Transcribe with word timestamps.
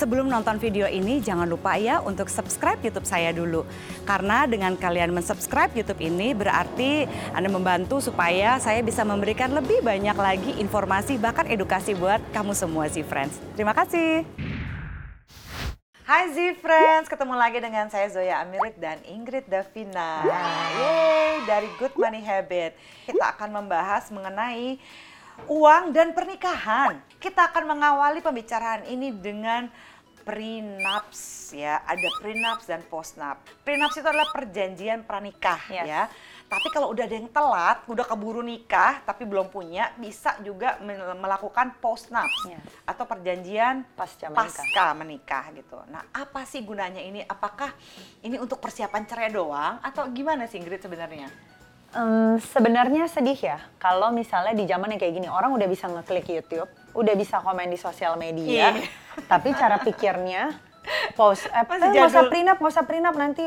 Sebelum 0.00 0.32
nonton 0.32 0.56
video 0.56 0.88
ini 0.88 1.20
jangan 1.20 1.44
lupa 1.44 1.76
ya 1.76 2.00
untuk 2.00 2.32
subscribe 2.32 2.80
YouTube 2.80 3.04
saya 3.04 3.36
dulu. 3.36 3.68
Karena 4.08 4.48
dengan 4.48 4.72
kalian 4.72 5.12
mensubscribe 5.12 5.76
YouTube 5.76 6.00
ini 6.00 6.32
berarti 6.32 7.04
Anda 7.36 7.52
membantu 7.52 8.00
supaya 8.00 8.56
saya 8.64 8.80
bisa 8.80 9.04
memberikan 9.04 9.52
lebih 9.52 9.84
banyak 9.84 10.16
lagi 10.16 10.56
informasi 10.56 11.20
bahkan 11.20 11.44
edukasi 11.52 11.92
buat 11.92 12.16
kamu 12.32 12.56
semua 12.56 12.88
sih 12.88 13.04
Friends. 13.04 13.36
Terima 13.52 13.76
kasih. 13.76 14.24
Hai 16.08 16.32
Z 16.32 16.56
Friends, 16.64 17.12
ketemu 17.12 17.36
lagi 17.36 17.60
dengan 17.60 17.92
saya 17.92 18.08
Zoya 18.08 18.40
Amirit 18.40 18.80
dan 18.80 19.04
Ingrid 19.04 19.52
Davina. 19.52 20.24
Yeay, 20.24 21.44
dari 21.44 21.68
Good 21.76 22.00
Money 22.00 22.24
Habit. 22.24 22.72
Kita 23.04 23.36
akan 23.36 23.52
membahas 23.52 24.08
mengenai 24.08 24.80
uang 25.46 25.94
dan 25.94 26.12
pernikahan. 26.12 27.00
Kita 27.16 27.48
akan 27.52 27.76
mengawali 27.76 28.20
pembicaraan 28.20 28.84
ini 28.84 29.14
dengan 29.14 29.68
prenups 30.20 31.52
ya. 31.56 31.80
Ada 31.84 32.08
prenups 32.20 32.64
dan 32.68 32.84
postnup. 32.86 33.40
Prenups 33.64 33.96
itu 33.96 34.06
adalah 34.06 34.28
perjanjian 34.30 35.02
pranikah 35.02 35.60
Yes. 35.72 35.86
ya. 35.88 36.02
Tapi 36.50 36.66
kalau 36.74 36.90
udah 36.90 37.06
ada 37.06 37.14
yang 37.14 37.30
telat, 37.30 37.86
udah 37.86 38.02
keburu 38.02 38.42
nikah 38.42 38.98
tapi 39.06 39.22
belum 39.22 39.48
punya, 39.48 39.94
bisa 39.94 40.34
juga 40.42 40.82
mel- 40.82 41.14
melakukan 41.14 41.78
postnups 41.78 42.50
Yes. 42.50 42.60
atau 42.84 43.04
perjanjian 43.06 43.86
Pasca 43.94 44.26
menikah. 44.28 44.44
pasca 44.44 44.86
menikah 44.94 45.44
gitu. 45.54 45.78
Nah, 45.88 46.02
apa 46.10 46.42
sih 46.44 46.60
gunanya 46.62 47.00
ini? 47.00 47.22
Apakah 47.22 47.70
ini 48.20 48.36
untuk 48.36 48.58
persiapan 48.58 49.02
cerai 49.06 49.30
doang 49.30 49.78
atau 49.80 50.04
gimana 50.10 50.44
sih 50.46 50.58
Ingrid 50.58 50.82
sebenarnya? 50.82 51.30
Em, 51.90 52.38
sebenarnya 52.38 53.10
sedih 53.10 53.34
ya 53.34 53.58
kalau 53.82 54.14
misalnya 54.14 54.54
di 54.54 54.62
zaman 54.62 54.94
yang 54.94 55.00
kayak 55.02 55.10
gini 55.10 55.26
orang 55.26 55.50
udah 55.50 55.66
bisa 55.66 55.90
ngeklik 55.90 56.30
YouTube, 56.30 56.70
udah 56.94 57.14
bisa 57.18 57.42
komen 57.42 57.66
di 57.66 57.74
sosial 57.74 58.14
media, 58.14 58.78
Iya. 58.78 58.86
tapi 59.26 59.50
cara 59.58 59.74
pikirnya 59.82 60.54
post 61.18 61.50
eh, 61.50 61.66
Masih 61.66 61.82
eh, 61.82 61.90
nggak 61.90 62.06
usah 62.06 62.24
prenup, 62.30 62.56
nggak 62.62 62.72
usah 62.78 62.84
prenup 62.86 63.14
nanti 63.18 63.42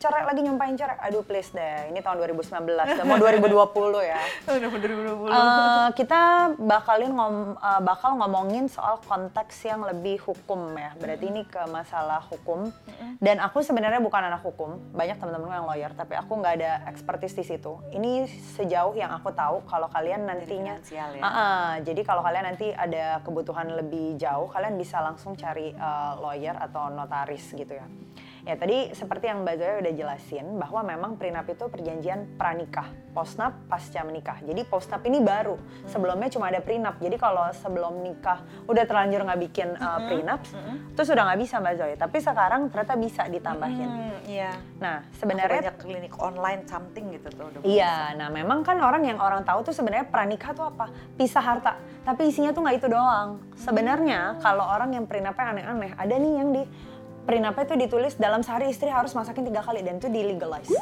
cerai 0.00 0.24
lagi 0.24 0.40
nyumpain 0.40 0.72
cerai. 0.72 0.96
Aduh 1.04 1.20
please 1.20 1.52
deh, 1.52 1.92
ini 1.92 2.00
tahun 2.00 2.24
2019, 2.24 2.72
udah 2.72 3.04
mau 3.04 3.20
2020 3.20 4.00
ya. 4.00 4.20
Udah 4.48 4.68
2020. 4.72 5.28
Eh, 5.28 5.88
kita 5.92 6.22
bakalin 6.56 7.12
ngom, 7.12 7.36
eh, 7.60 7.80
bakal 7.84 8.16
ngomongin 8.16 8.64
soal 8.72 8.96
konteks 9.04 9.60
yang 9.68 9.84
lebih 9.84 10.16
hukum 10.24 10.72
ya. 10.72 10.96
Berarti 10.96 11.28
ini 11.28 11.44
ke 11.44 11.60
masalah 11.68 12.24
hukum. 12.32 12.72
Dan 13.20 13.44
aku 13.44 13.60
sebenarnya 13.60 14.00
bukan 14.00 14.32
anak 14.32 14.40
hukum. 14.40 14.80
Banyak 14.96 15.20
teman-teman 15.20 15.60
yang 15.60 15.68
lawyer, 15.68 15.92
tapi 15.92 16.16
aku 16.16 16.32
nggak 16.40 16.54
ada 16.56 16.72
expertise 16.88 17.36
di 17.36 17.44
situ. 17.44 17.76
Ini 17.92 18.24
sejauh 18.56 18.96
yang 18.96 19.12
aku 19.12 19.36
tahu 19.36 19.60
kalau 19.68 19.92
kalian 19.92 20.24
nantinya 20.24 20.80
ya. 20.88 21.12
Ah, 21.20 21.28
ah. 21.28 21.68
jadi 21.84 22.00
kalau 22.08 22.24
kalian 22.24 22.48
nanti 22.48 22.72
ada 22.72 23.20
kebutuhan 23.20 23.68
lebih 23.76 24.16
jauh, 24.16 24.48
kalian 24.48 24.80
bisa 24.80 25.04
langsung 25.04 25.36
cari 25.36 25.76
eh, 25.76 26.12
lawyer 26.16 26.56
atau 26.56 26.88
notaris 26.88 27.52
gitu 27.52 27.76
ya. 27.76 27.84
Ya 28.48 28.56
tadi 28.56 28.88
seperti 28.96 29.28
yang 29.28 29.44
Mbak 29.44 29.54
Zoya 29.60 29.74
udah 29.84 29.92
jelasin 29.92 30.46
bahwa 30.56 30.80
memang 30.80 31.20
prenup 31.20 31.44
itu 31.44 31.68
perjanjian 31.68 32.24
pranikah, 32.40 32.88
postnup 33.12 33.52
pasca 33.68 34.00
menikah. 34.00 34.40
Jadi 34.40 34.64
postnup 34.64 35.04
ini 35.04 35.20
baru, 35.20 35.60
sebelumnya 35.84 36.32
cuma 36.32 36.48
ada 36.48 36.64
prenup. 36.64 36.96
Jadi 37.04 37.16
kalau 37.20 37.44
sebelum 37.52 38.00
nikah 38.00 38.40
udah 38.64 38.84
terlanjur 38.88 39.28
nggak 39.28 39.40
bikin 39.44 39.76
uh, 39.76 40.00
prenup, 40.08 40.40
terus 40.96 41.08
udah 41.12 41.22
nggak 41.28 41.40
bisa 41.44 41.54
Mbak 41.60 41.74
Zoya. 41.76 41.96
Tapi 42.00 42.16
sekarang 42.16 42.60
ternyata 42.72 42.94
bisa 42.96 43.22
ditambahin. 43.28 43.88
Hmm, 43.92 44.16
iya. 44.24 44.52
Nah 44.80 45.04
Sebenarnya 45.20 45.60
banyak 45.68 45.76
klinik 45.76 46.14
online 46.16 46.64
something 46.64 47.12
gitu 47.12 47.28
tuh. 47.36 47.44
udah 47.52 47.60
Iya, 47.60 48.16
nah 48.16 48.32
memang 48.32 48.64
kan 48.64 48.80
orang 48.80 49.04
yang 49.04 49.20
orang 49.20 49.44
tahu 49.44 49.68
tuh 49.68 49.74
sebenarnya 49.76 50.08
pranikah 50.08 50.56
tuh 50.56 50.72
apa? 50.72 50.88
Pisah 51.20 51.44
harta. 51.44 51.76
Tapi 52.08 52.32
isinya 52.32 52.56
tuh 52.56 52.64
nggak 52.64 52.76
itu 52.80 52.88
doang. 52.88 53.44
Sebenarnya 53.60 54.40
kalau 54.40 54.64
orang 54.64 54.96
yang 54.96 55.04
prenupnya 55.04 55.52
aneh-aneh, 55.52 55.92
ada 55.92 56.14
nih 56.16 56.32
yang 56.40 56.48
di 56.56 56.64
prenupnya 57.24 57.64
itu 57.68 57.76
ditulis 57.76 58.12
dalam 58.16 58.40
sehari 58.40 58.72
istri 58.72 58.88
harus 58.88 59.12
masakin 59.12 59.46
tiga 59.46 59.60
kali 59.60 59.84
dan 59.84 60.00
itu 60.00 60.08
di 60.08 60.24
legalize. 60.24 60.72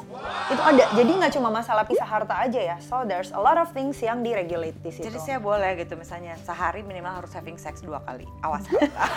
Itu 0.48 0.62
ada. 0.62 0.84
Jadi 0.94 1.10
nggak 1.10 1.32
cuma 1.34 1.48
masalah 1.50 1.84
pisah 1.84 2.06
harta 2.06 2.34
aja 2.46 2.60
ya. 2.60 2.76
So 2.80 3.02
there's 3.04 3.34
a 3.34 3.40
lot 3.40 3.58
of 3.58 3.70
things 3.74 3.98
yang 3.98 4.22
diregulate 4.22 4.78
di 4.80 4.90
situ. 4.94 5.10
Jadi 5.10 5.18
saya 5.18 5.38
boleh 5.42 5.76
gitu 5.76 5.98
misalnya 5.98 6.38
sehari 6.42 6.86
minimal 6.86 7.22
harus 7.22 7.32
having 7.34 7.58
sex 7.58 7.82
dua 7.82 8.00
kali. 8.06 8.24
Awas. 8.46 8.64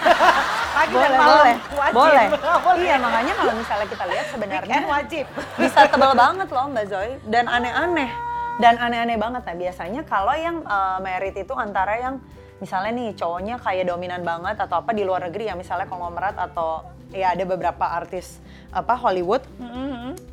Pagi 0.78 0.94
boleh, 0.96 1.08
dan 1.08 1.12
malam. 1.16 1.30
boleh, 1.32 1.56
Wajib. 1.78 1.96
boleh. 1.96 2.28
boleh. 2.66 2.84
Iya, 2.84 2.96
makanya 2.98 3.34
kalau 3.38 3.53
misalnya 3.56 3.88
kita 3.88 4.03
lihat 4.09 4.26
sebenarnya 4.34 4.80
wajib. 4.90 5.26
bisa 5.62 5.80
tebel 5.88 6.14
banget 6.18 6.48
loh 6.50 6.66
Mbak 6.72 6.86
Zoe 6.90 7.12
dan 7.30 7.46
aneh-aneh 7.46 8.12
dan 8.59 8.78
aneh-aneh 8.78 9.18
banget 9.18 9.42
nah 9.48 9.56
biasanya 9.58 10.02
kalau 10.06 10.36
yang 10.38 10.62
uh, 10.68 11.02
merit 11.02 11.34
itu 11.34 11.53
antara 11.58 11.98
yang 11.98 12.16
misalnya 12.62 12.94
nih 12.94 13.09
cowoknya 13.18 13.56
kayak 13.58 13.90
dominan 13.90 14.22
banget 14.22 14.59
atau 14.62 14.86
apa 14.86 14.94
di 14.94 15.02
luar 15.02 15.26
negeri 15.26 15.50
ya 15.50 15.58
misalnya 15.58 15.90
konglomerat 15.90 16.38
atau 16.38 16.86
ya 17.12 17.36
ada 17.36 17.44
beberapa 17.44 17.84
artis 17.84 18.40
apa 18.72 18.96
Hollywood 18.96 19.44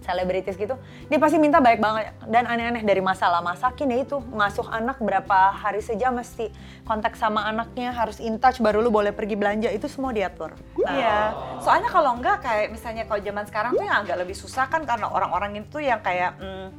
selebritis 0.06 0.54
gitu 0.54 0.78
dia 1.10 1.18
pasti 1.18 1.36
minta 1.36 1.58
baik 1.58 1.82
banget 1.82 2.14
dan 2.30 2.46
aneh-aneh 2.46 2.80
dari 2.86 3.02
masalah. 3.02 3.42
Masakin 3.42 3.90
ya 3.92 3.98
itu 4.06 4.16
ngasuh 4.32 4.70
anak 4.70 5.02
berapa 5.02 5.52
hari 5.52 5.82
saja 5.82 6.08
mesti 6.08 6.48
kontak 6.86 7.18
sama 7.18 7.44
anaknya 7.44 7.92
harus 7.92 8.22
in 8.22 8.40
touch 8.40 8.62
baru 8.62 8.80
lu 8.80 8.88
boleh 8.88 9.12
pergi 9.12 9.34
belanja. 9.34 9.68
Itu 9.68 9.90
semua 9.90 10.14
diatur. 10.14 10.54
Nah, 10.78 10.94
Iya, 10.94 11.18
soalnya 11.60 11.90
kalau 11.92 12.16
enggak 12.16 12.40
kayak 12.40 12.72
misalnya 12.72 13.04
kalau 13.04 13.20
zaman 13.20 13.44
sekarang 13.44 13.70
tuh 13.76 13.84
yang 13.84 13.98
agak 14.06 14.16
lebih 14.22 14.36
susah 14.38 14.70
kan 14.70 14.86
karena 14.88 15.10
orang-orang 15.10 15.60
itu 15.60 15.82
yang 15.82 16.00
kayak, 16.00 16.38
hmm, 16.40 16.72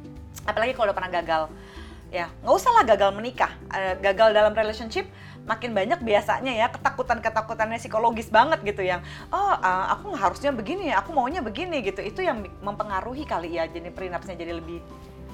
apalagi 0.48 0.72
kalau 0.74 0.90
udah 0.90 0.96
pernah 0.96 1.12
gagal, 1.12 1.42
ya 2.10 2.26
nggak 2.42 2.54
usah 2.56 2.70
lah 2.74 2.84
gagal 2.88 3.10
menikah, 3.14 3.52
Eh, 3.70 3.94
gagal 4.02 4.34
dalam 4.34 4.50
relationship 4.56 5.06
makin 5.48 5.74
banyak 5.74 6.00
biasanya 6.04 6.52
ya 6.54 6.66
ketakutan-ketakutannya 6.70 7.78
psikologis 7.80 8.28
banget 8.28 8.60
gitu 8.62 8.82
yang, 8.84 9.00
oh 9.32 9.52
eh, 9.56 9.86
aku 9.94 10.14
harusnya 10.14 10.50
begini, 10.54 10.92
aku 10.94 11.10
maunya 11.12 11.40
begini 11.42 11.82
gitu, 11.84 12.00
itu 12.04 12.20
yang 12.22 12.44
mempengaruhi 12.62 13.24
kali 13.24 13.56
ya 13.56 13.66
jadi 13.66 13.90
prenupsnya 13.90 14.36
jadi 14.36 14.60
lebih 14.60 14.80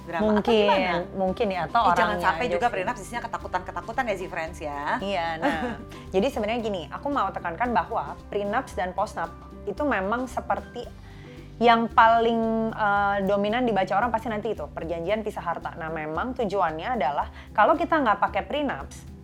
drama. 0.06 0.38
Atau 0.38 0.54
mungkin 0.54 0.62
gimana? 0.62 0.98
mungkin 1.18 1.46
ya 1.50 1.60
atau 1.66 1.82
Eh, 1.82 1.94
jangan 1.98 2.16
orangnya 2.16 2.26
sampai 2.30 2.46
juga 2.46 2.66
sih. 2.66 2.72
prenup 2.72 2.96
isinya 2.96 3.22
ketakutan-ketakutan 3.26 4.04
ya 4.06 4.14
sih 4.16 4.28
friends 4.30 4.58
ya. 4.62 4.82
Iya, 5.02 5.26
nah, 5.42 5.60
jadi 6.14 6.26
sebenarnya 6.30 6.60
gini, 6.62 6.82
aku 6.88 7.06
mau 7.10 7.28
tekankan 7.34 7.74
bahwa 7.74 8.14
prenups 8.30 8.78
dan 8.78 8.94
postnup 8.94 9.34
itu 9.66 9.82
memang 9.82 10.30
seperti 10.30 10.86
yang 11.58 11.88
paling 11.90 12.70
eh, 12.70 13.16
dominan 13.26 13.66
dibaca 13.66 13.92
orang 13.98 14.14
pasti 14.14 14.30
nanti 14.30 14.54
itu 14.54 14.64
perjanjian 14.70 15.26
pisah 15.26 15.42
harta. 15.42 15.74
Nah, 15.74 15.90
memang 15.90 16.32
tujuannya 16.38 16.96
adalah 16.96 17.28
kalau 17.50 17.74
kita 17.74 17.98
nggak 17.98 18.18
pakai 18.22 18.42
prenups, 18.46 19.15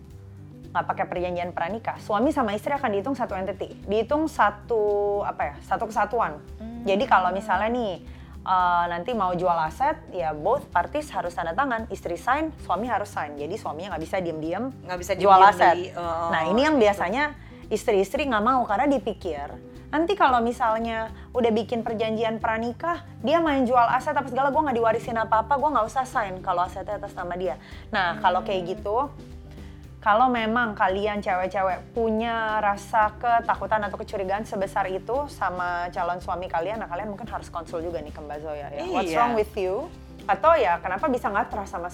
nggak 0.73 0.85
pakai 0.89 1.05
perjanjian 1.05 1.53
pranikah, 1.53 2.01
suami 2.01 2.33
sama 2.33 2.57
istri 2.57 2.73
akan 2.73 2.89
dihitung 2.89 3.13
satu 3.13 3.37
entity, 3.37 3.77
dihitung 3.85 4.25
satu 4.25 5.21
apa 5.21 5.53
ya, 5.53 5.55
satu 5.61 5.85
kesatuan. 5.85 6.41
Jadi 6.81 7.05
kalau 7.05 7.29
misalnya 7.29 7.69
nih 7.69 8.01
eh, 8.41 8.85
nanti 8.89 9.13
mau 9.13 9.37
jual 9.37 9.53
aset, 9.53 10.01
ya 10.09 10.33
both 10.33 10.65
parties 10.73 11.13
harus 11.13 11.37
tanda 11.37 11.53
tangan, 11.53 11.85
istri 11.93 12.17
sign, 12.17 12.49
suami 12.65 12.89
harus 12.89 13.13
sign. 13.13 13.37
Jadi 13.37 13.53
suaminya 13.53 13.93
nggak 13.93 14.03
bisa 14.03 14.17
diem-diem 14.17 14.73
Nggak 14.89 14.99
bisa 14.99 15.13
jual 15.13 15.37
diem-diem 15.37 15.53
aset. 15.53 15.75
beli, 15.77 15.85
oh, 15.93 16.27
nah 16.33 16.41
ini 16.49 16.61
yang 16.65 16.75
biasanya 16.81 17.23
istri-istri 17.69 18.25
nggak 18.25 18.43
mau 18.43 18.65
karena 18.65 18.89
dipikir 18.89 19.53
nanti 19.93 20.17
kalau 20.17 20.41
misalnya 20.41 21.13
udah 21.37 21.53
bikin 21.53 21.85
perjanjian 21.85 22.41
pranikah 22.41 23.05
dia 23.21 23.37
main 23.37 23.61
jual 23.61 23.85
aset 23.93 24.17
apa 24.17 24.25
segala 24.25 24.49
gue 24.49 24.57
nggak 24.57 24.77
diwarisin 24.81 25.13
apa-apa 25.21 25.53
gue 25.53 25.69
nggak 25.69 25.85
usah 25.85 26.01
sign 26.01 26.41
kalau 26.41 26.65
asetnya 26.65 26.97
atas 26.97 27.13
nama 27.13 27.37
dia. 27.37 27.61
Nah 27.93 28.17
kalau 28.17 28.41
kayak 28.41 28.73
gitu 28.73 29.13
kalau 30.03 30.27
memang 30.27 30.75
kalian 30.75 31.23
cewek-cewek 31.23 31.95
punya 31.95 32.59
rasa 32.59 33.15
ketakutan 33.15 33.87
atau 33.87 33.95
kecurigaan 33.95 34.43
sebesar 34.43 34.91
itu 34.91 35.31
sama 35.31 35.87
calon 35.95 36.19
suami 36.19 36.51
kalian, 36.51 36.83
nah 36.83 36.91
kalian 36.91 37.07
mungkin 37.07 37.23
harus 37.31 37.47
konsul 37.47 37.79
juga 37.79 38.03
nih 38.03 38.11
ke 38.11 38.19
Mbak 38.19 38.37
Zoya 38.43 38.67
ya. 38.67 38.83
What's 38.91 39.15
Iya. 39.15 39.23
wrong 39.23 39.39
with 39.39 39.55
you? 39.55 39.87
Atau 40.27 40.59
ya 40.59 40.75
kenapa 40.83 41.07
bisa 41.07 41.31
nggak 41.31 41.47
trust 41.47 41.71
sama 41.71 41.87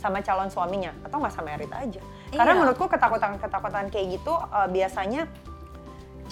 sama 0.00 0.18
calon 0.24 0.48
suaminya? 0.48 0.96
Atau 1.04 1.20
nggak 1.20 1.34
sama 1.36 1.52
Erit 1.52 1.68
aja? 1.68 2.00
Karena 2.32 2.52
Iya. 2.56 2.60
menurutku 2.64 2.88
ketakutan-ketakutan 2.88 3.92
kayak 3.92 4.06
gitu 4.08 4.32
eh, 4.40 4.68
biasanya 4.72 5.22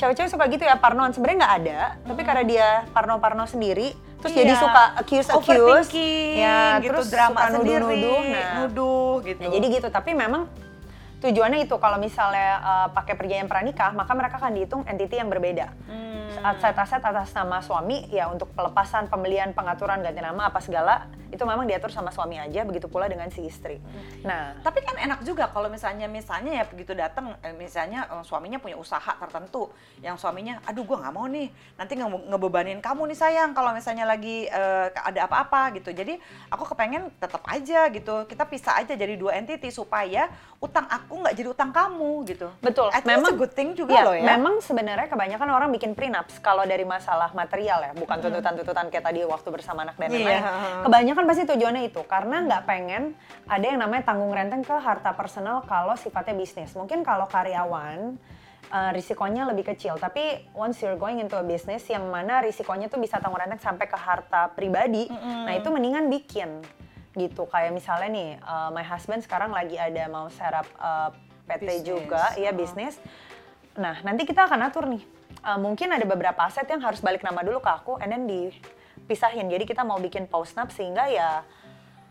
cewek-cewek 0.01 0.31
suka 0.33 0.49
gitu 0.49 0.65
ya 0.65 0.81
parnoan 0.81 1.11
sebenarnya 1.13 1.39
nggak 1.45 1.57
ada 1.59 1.81
tapi 2.07 2.23
karena 2.23 2.45
dia 2.47 2.69
parno-parno 2.95 3.51
sendiri 3.51 3.99
terus 4.23 4.31
jadi 4.31 4.55
Iya. 4.55 4.63
suka 4.63 4.83
accuse 4.95 5.29
accuse 5.35 5.91
ya 6.39 6.79
gitu, 6.79 6.95
terus 6.95 7.11
drama 7.11 7.35
suka 7.35 7.51
sendiri, 7.59 7.83
nuduh-nuduh 7.83 8.21
nah 8.31 8.51
nuduh 8.63 9.13
gitu. 9.27 9.41
Nah, 9.43 9.51
jadi 9.59 9.67
gitu, 9.75 9.89
tapi 9.91 10.11
memang 10.15 10.47
tujuannya 11.19 11.67
itu 11.67 11.75
kalau 11.83 11.99
misalnya 11.99 12.63
uh, 12.63 12.89
pakai 12.95 13.19
perjanjian 13.19 13.51
pranikah, 13.51 13.91
maka 13.95 14.13
mereka 14.15 14.39
akan 14.39 14.55
dihitung 14.55 14.83
entity 14.87 15.19
yang 15.19 15.31
berbeda. 15.31 15.75
Hmm. 15.91 16.55
Aset-aset 16.55 17.03
atas 17.03 17.35
nama 17.35 17.59
suami 17.59 18.07
ya 18.13 18.31
untuk 18.31 18.53
pelepasan, 18.55 19.11
pembelian, 19.11 19.51
pengaturan, 19.51 19.99
ganti 20.05 20.23
nama 20.23 20.47
apa 20.47 20.63
segala 20.63 21.11
itu 21.29 21.45
memang 21.45 21.69
diatur 21.69 21.93
sama 21.93 22.09
suami 22.09 22.41
aja, 22.41 22.65
begitu 22.65 22.89
pula 22.89 23.05
dengan 23.05 23.29
si 23.29 23.45
istri. 23.45 23.77
Nah, 24.25 24.57
Tapi 24.65 24.81
kan 24.81 24.97
enak 24.97 25.21
juga 25.29 25.53
kalau 25.53 25.69
misalnya 25.69 26.09
misalnya 26.09 26.57
ya 26.57 26.65
begitu 26.65 26.97
datang 26.97 27.37
eh, 27.45 27.53
misalnya 27.53 28.09
eh, 28.09 28.25
suaminya 28.25 28.57
punya 28.57 28.81
usaha 28.81 29.13
tertentu 29.21 29.69
yang 30.01 30.17
suaminya 30.17 30.65
aduh 30.65 30.89
gua 30.89 31.05
nggak 31.05 31.15
mau 31.15 31.29
nih 31.29 31.53
nanti 31.77 31.93
nge- 32.01 32.25
ngebebanin 32.33 32.81
kamu 32.81 33.13
nih 33.13 33.19
sayang 33.19 33.51
kalau 33.53 33.77
misalnya 33.77 34.09
lagi 34.09 34.49
eh, 34.49 34.87
ada 34.95 35.29
apa-apa 35.29 35.77
gitu. 35.77 35.93
Jadi 35.93 36.17
aku 36.49 36.65
kepengen 36.73 37.13
tetap 37.21 37.45
aja 37.45 37.93
gitu. 37.93 38.25
Kita 38.25 38.49
pisah 38.49 38.81
aja 38.81 38.97
jadi 38.97 39.15
dua 39.21 39.37
entity 39.37 39.69
supaya 39.69 40.33
utang 40.65 40.89
aku 40.89 41.08
nggak 41.09 41.35
jadi 41.41 41.49
utang 41.49 41.71
kamu 41.73 42.11
gitu. 42.29 42.49
Betul. 42.61 42.93
I 42.93 43.01
think 43.01 43.25
it's 43.25 43.33
a 43.33 43.37
good 43.37 43.53
thing 43.57 43.73
juga 43.73 43.97
Iya, 43.97 44.05
loh 44.05 44.15
ya. 44.17 44.25
Memang 44.37 44.61
sebenarnya 44.61 45.09
kebanyakan 45.09 45.49
orang 45.49 45.71
bikin 45.73 45.97
prenups 45.97 46.37
kalau 46.45 46.69
dari 46.69 46.85
masalah 46.85 47.33
material 47.33 47.81
ya, 47.81 47.93
bukan 47.97 48.17
tuntutan-tuntutan 48.21 48.93
kayak 48.93 49.05
tadi 49.09 49.25
waktu 49.25 49.49
bersama 49.49 49.89
anak 49.89 49.97
dan 49.97 50.09
lain-lain. 50.13 50.43
Kebanyakan 50.85 51.25
pasti 51.25 51.43
tujuannya 51.49 51.83
itu 51.89 52.01
karena 52.05 52.37
nggak 52.45 52.63
pengen 52.69 53.03
ada 53.49 53.65
yang 53.65 53.79
namanya 53.81 54.13
tanggung 54.13 54.33
renteng 54.33 54.61
ke 54.61 54.77
harta 54.77 55.17
personal 55.17 55.65
kalau 55.65 55.97
sifatnya 55.97 56.37
bisnis. 56.37 56.77
Mungkin 56.77 57.01
kalau 57.01 57.25
karyawan 57.31 58.17
eh, 58.69 58.91
risikonya 58.93 59.49
lebih 59.49 59.73
kecil, 59.73 59.97
tapi 59.97 60.45
once 60.53 60.85
you're 60.85 61.01
going 61.01 61.21
into 61.23 61.37
a 61.39 61.45
business 61.45 61.89
yang 61.89 62.05
mana 62.13 62.45
risikonya 62.45 62.93
tuh 62.93 63.01
bisa 63.01 63.17
tanggung 63.17 63.41
renteng 63.41 63.61
sampai 63.61 63.89
ke 63.89 63.97
harta 63.97 64.53
pribadi, 64.53 65.09
nah 65.09 65.57
itu 65.57 65.69
mendingan 65.73 66.13
bikin 66.13 66.61
gitu. 67.19 67.45
Kayak 67.51 67.75
misalnya 67.75 68.09
nih, 68.09 68.29
eh, 68.39 68.69
my 68.73 68.87
husband 68.87 69.21
sekarang 69.27 69.51
lagi 69.51 69.75
ada 69.75 70.07
mau 70.07 70.31
serap 70.31 70.65
eh, 70.79 71.11
PT 71.49 71.63
Bisnis. 71.65 71.81
juga, 71.83 72.23
iya 72.37 72.53
Oh. 72.53 72.57
bisnis. 72.57 72.95
Nah, 73.79 73.97
nanti 74.05 74.29
kita 74.29 74.45
akan 74.45 74.69
atur 74.69 74.85
nih. 74.91 75.01
Uh, 75.39 75.55
mungkin 75.55 75.87
ada 75.95 76.03
beberapa 76.03 76.45
aset 76.45 76.67
yang 76.67 76.83
harus 76.83 76.99
balik 76.99 77.23
nama 77.23 77.47
dulu 77.47 77.63
ke 77.63 77.71
aku, 77.71 77.95
and 78.03 78.11
then 78.11 78.27
dipisahin. 78.27 79.47
Jadi 79.47 79.65
kita 79.71 79.87
mau 79.87 79.97
bikin 80.03 80.27
postnap 80.27 80.75
sehingga 80.75 81.07
ya 81.07 81.47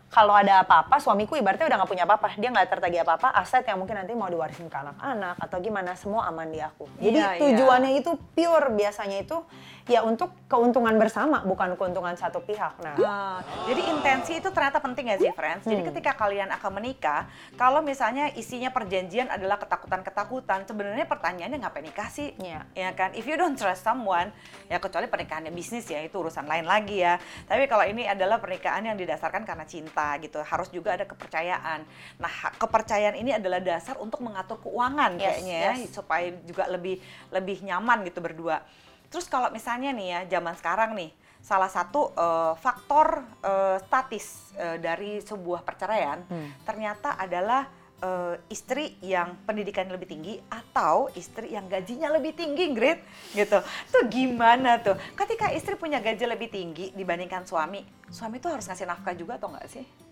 kalau 0.08 0.32
ada 0.32 0.64
apa-apa, 0.64 0.96
suamiku 0.96 1.36
ibaratnya 1.36 1.68
udah 1.68 1.76
nggak 1.84 1.90
punya 1.90 2.04
apa-apa. 2.08 2.32
Dia 2.40 2.48
nggak 2.48 2.68
tertagih 2.72 3.04
apa-apa, 3.04 3.28
aset 3.36 3.60
yang 3.68 3.76
mungkin 3.76 4.00
nanti 4.00 4.16
mau 4.16 4.24
diwarisin 4.26 4.72
ke 4.72 4.76
anak-anak 4.76 5.36
atau 5.36 5.56
gimana, 5.60 5.92
semua 5.94 6.24
aman 6.24 6.48
di 6.48 6.64
aku. 6.64 6.88
Jadi 6.96 7.18
Iya, 7.20 7.28
iya. 7.36 7.40
tujuannya 7.44 7.92
itu 7.92 8.16
pure 8.32 8.72
biasanya 8.72 9.20
itu 9.20 9.36
ya 9.84 10.04
untuk 10.04 10.32
keuntungan 10.48 10.96
bersama, 10.96 11.44
bukan 11.44 11.76
keuntungan 11.76 12.12
satu 12.12 12.40
pihak. 12.40 12.76
Nah, 12.80 12.96
Ah, 13.00 13.40
jadi 13.64 13.88
intensi 13.88 14.36
itu 14.36 14.48
ternyata 14.48 14.80
penting 14.80 15.08
ya 15.08 15.16
sih, 15.16 15.32
friends. 15.32 15.64
Jadi 15.64 15.80
Hmm. 15.80 15.88
ketika 15.92 16.12
kalian 16.12 16.52
akan 16.52 16.70
menikah, 16.76 17.24
kalau 17.56 17.80
misalnya 17.80 18.28
isinya 18.32 18.68
perjanjian 18.68 19.28
adalah 19.28 19.56
ketakutan-ketakutan, 19.56 20.64
sebenarnya 20.64 21.08
pertanyaannya 21.08 21.58
ngapain 21.60 21.84
nikah 21.84 22.08
sih? 22.08 22.36
Iya. 22.36 22.68
Ya 22.76 22.92
kan? 22.92 23.12
If 23.12 23.24
you 23.24 23.36
don't 23.36 23.56
trust 23.56 23.80
someone, 23.80 24.32
ya 24.68 24.76
kecuali 24.76 25.08
pernikahannya 25.08 25.52
bisnis 25.52 25.88
ya 25.88 26.00
itu 26.00 26.20
urusan 26.20 26.44
lain 26.44 26.68
lagi 26.68 27.00
ya. 27.00 27.16
Tapi 27.48 27.64
kalau 27.64 27.88
ini 27.88 28.04
adalah 28.04 28.36
pernikahan 28.40 28.84
yang 28.84 28.96
didasarkan 28.96 29.48
karena 29.48 29.64
cinta 29.64 29.97
gitu, 30.22 30.38
harus 30.42 30.68
juga 30.70 30.94
ada 30.96 31.04
kepercayaan. 31.04 31.82
Nah, 32.22 32.34
kepercayaan 32.56 33.16
ini 33.18 33.34
adalah 33.36 33.58
dasar 33.62 33.98
untuk 33.98 34.22
mengatur 34.22 34.58
keuangan 34.62 35.18
Yes, 35.18 35.22
kayaknya 35.22 35.56
ya, 35.58 35.72
yes. 35.74 35.92
supaya 35.94 36.28
juga 36.46 36.64
lebih 36.70 36.98
lebih 37.30 37.62
nyaman 37.66 38.06
gitu 38.06 38.18
berdua. 38.22 38.62
Terus 39.08 39.26
kalau 39.26 39.48
misalnya 39.48 39.90
nih 39.94 40.06
ya 40.08 40.20
zaman 40.38 40.54
sekarang 40.58 40.92
nih 40.94 41.10
salah 41.38 41.70
satu 41.70 42.12
eh, 42.12 42.52
faktor 42.58 43.24
eh, 43.40 43.76
statis 43.86 44.52
eh, 44.58 44.76
dari 44.82 45.22
sebuah 45.22 45.62
perceraian 45.62 46.20
Hmm. 46.28 46.50
ternyata 46.66 47.14
adalah 47.16 47.64
eh, 48.00 48.34
istri 48.48 48.96
yang 49.04 49.36
pendidikan 49.44 49.86
lebih 49.90 50.08
tinggi 50.08 50.34
atau 50.48 51.12
istri 51.14 51.52
yang 51.52 51.68
gajinya 51.68 52.08
lebih 52.14 52.32
tinggi, 52.32 52.72
Grit, 52.72 53.02
gitu. 53.36 53.58
Tuh 53.62 54.04
gimana 54.08 54.80
tuh? 54.80 54.96
Ketika 55.14 55.52
istri 55.52 55.76
punya 55.76 56.00
gaji 56.00 56.24
lebih 56.24 56.48
tinggi 56.48 56.90
dibandingkan 56.96 57.44
suami, 57.44 57.84
suami 58.08 58.40
tuh 58.40 58.56
harus 58.56 58.66
ngasih 58.66 58.86
nafkah 58.88 59.14
juga 59.14 59.36
atau 59.36 59.52
enggak 59.52 59.68
sih? 59.68 60.07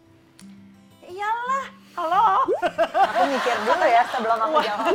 Iyalah, 1.06 1.64
halo. 1.94 2.24
aku 3.00 3.22
mikir 3.28 3.56
dulu 3.62 3.86
ya 3.86 4.02
sebelum 4.06 4.38
aku 4.40 4.56
jawab. 4.60 4.86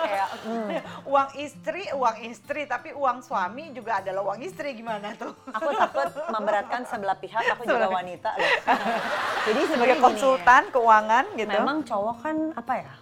Kayak, 0.00 0.28
hmm, 0.40 0.68
uang 1.04 1.30
istri, 1.36 1.82
uang 1.92 2.16
istri, 2.24 2.60
tapi 2.64 2.88
uang 2.92 3.20
suami 3.20 3.70
juga 3.70 4.00
adalah 4.00 4.24
uang 4.24 4.40
istri 4.40 4.72
gimana 4.72 5.12
tuh? 5.14 5.36
aku 5.46 5.68
takut 5.70 6.08
memberatkan 6.28 6.82
sebelah 6.84 7.14
pihak, 7.14 7.44
aku 7.50 7.62
juga 7.62 7.76
Sebelah- 7.82 7.92
wanita 7.94 8.30
loh. 8.32 8.50
Jadi 9.46 9.60
Sebagai 9.60 9.68
sebenarnya 9.68 9.94
gini, 9.94 10.06
konsultan 10.06 10.62
keuangan 10.70 11.24
gitu. 11.34 11.52
Memang 11.52 11.76
cowok 11.82 12.16
kan 12.18 12.36
apa 12.54 12.74
ya? 12.78 12.92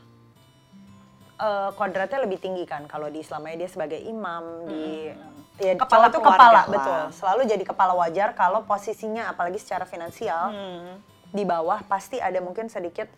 eh, 1.39 1.71
kodratnya 1.73 2.19
lebih 2.21 2.39
tinggi 2.39 2.65
kan 2.65 2.83
kalau 2.85 3.07
di 3.07 3.23
Islamnya 3.23 3.55
dia 3.57 3.69
sebagai 3.69 4.01
imam 4.01 4.43
di 4.67 5.07
ya 5.57 5.75
Kepala 5.77 6.07
keluarga 6.07 6.19
kepala 6.35 6.51
lah. 6.53 6.65
betul 6.69 7.01
selalu 7.13 7.41
jadi 7.45 7.65
kepala 7.65 7.95
wajar 7.97 8.31
kalau 8.33 8.63
posisinya 8.63 9.27
apalagi 9.29 9.55
secara 9.57 9.83
finansial 9.85 10.51
Hmm. 10.51 10.99
Di 11.29 11.45
bawah 11.45 11.85
pasti 11.85 12.17
ada 12.19 12.41
mungkin 12.41 12.69
sedikit 12.69 13.09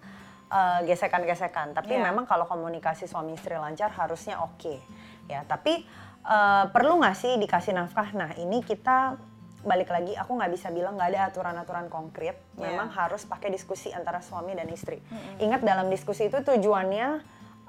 eh, 0.50 0.80
gesekan-gesekan. 0.82 1.72
Tapi 1.72 1.94
Iya. 1.94 2.10
memang 2.10 2.26
kalau 2.26 2.42
komunikasi 2.44 3.06
suami 3.06 3.38
istri 3.38 3.54
lancar 3.54 3.94
harusnya 3.94 4.42
oke. 4.42 4.82
Ya 5.30 5.46
tapi 5.46 5.86
eh, 6.20 6.64
perlu 6.68 6.98
nggak 6.98 7.16
sih 7.16 7.38
dikasih 7.38 7.72
nafkah? 7.72 8.10
Nah 8.12 8.34
ini 8.34 8.60
kita 8.60 9.14
balik 9.60 9.92
lagi 9.92 10.16
aku 10.16 10.40
nggak 10.40 10.50
bisa 10.50 10.72
bilang 10.72 10.96
nggak 10.96 11.10
ada 11.14 11.20
aturan-aturan 11.30 11.86
konkret. 11.86 12.34
Iya. 12.58 12.74
memang 12.74 12.90
harus 12.92 13.22
pakai 13.24 13.48
diskusi 13.48 13.94
antara 13.94 14.18
suami 14.20 14.52
dan 14.58 14.66
istri. 14.68 14.98
Ingat 15.38 15.62
dalam 15.62 15.86
diskusi 15.88 16.26
itu 16.26 16.42
tujuannya 16.42 17.08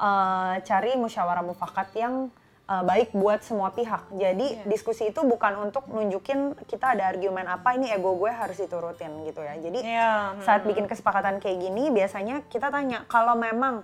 eh, 0.01 0.55
cari 0.65 0.91
musyawarah 0.97 1.45
mufakat 1.45 1.93
yang 1.93 2.33
eh, 2.71 2.83
baik 2.83 3.11
buat 3.11 3.43
semua 3.43 3.67
pihak. 3.69 4.07
Jadi 4.15 4.47
Iya. 4.55 4.63
diskusi 4.63 5.11
itu 5.11 5.19
bukan 5.21 5.59
untuk 5.59 5.91
nunjukin 5.91 6.55
kita 6.65 6.95
ada 6.95 7.11
argumen 7.11 7.43
apa 7.43 7.75
ini 7.75 7.91
ego 7.91 8.15
gue 8.15 8.31
harus 8.31 8.55
diturutin 8.55 9.11
gitu 9.27 9.43
ya. 9.43 9.59
Jadi 9.59 9.79
Iya, 9.83 10.39
saat 10.41 10.63
bikin 10.63 10.87
kesepakatan 10.87 11.43
kayak 11.43 11.59
gini 11.59 11.91
biasanya 11.91 12.47
kita 12.47 12.71
tanya 12.71 13.03
kalau 13.05 13.35
memang 13.35 13.83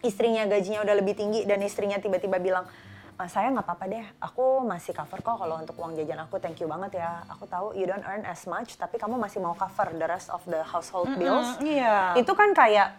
istrinya 0.00 0.46
gajinya 0.46 0.86
udah 0.86 0.94
lebih 0.94 1.18
tinggi 1.18 1.42
dan 1.42 1.58
istrinya 1.60 1.98
tiba-tiba 1.98 2.38
bilang 2.38 2.62
"Ah, 3.16 3.32
saya 3.32 3.48
nggak 3.48 3.64
apa-apa 3.64 3.84
deh, 3.88 4.04
aku 4.20 4.60
masih 4.60 4.92
cover 4.92 5.24
kok 5.24 5.40
kalau 5.40 5.56
untuk 5.56 5.72
uang 5.80 5.96
jajan 5.96 6.20
aku, 6.20 6.36
thank 6.36 6.60
you 6.60 6.68
banget 6.68 7.00
ya. 7.00 7.24
Aku 7.32 7.48
tahu 7.48 7.72
you 7.72 7.88
don't 7.88 8.04
earn 8.04 8.20
as 8.28 8.44
much, 8.44 8.76
tapi 8.76 9.00
kamu 9.00 9.16
masih 9.16 9.40
mau 9.40 9.56
cover 9.56 9.88
the 9.96 10.04
rest 10.04 10.28
of 10.28 10.44
the 10.44 10.60
household 10.60 11.08
bills. 11.16 11.56
Mm, 11.56 11.64
iya. 11.64 12.12
Itu 12.12 12.36
kan 12.36 12.52
kayak 12.52 12.92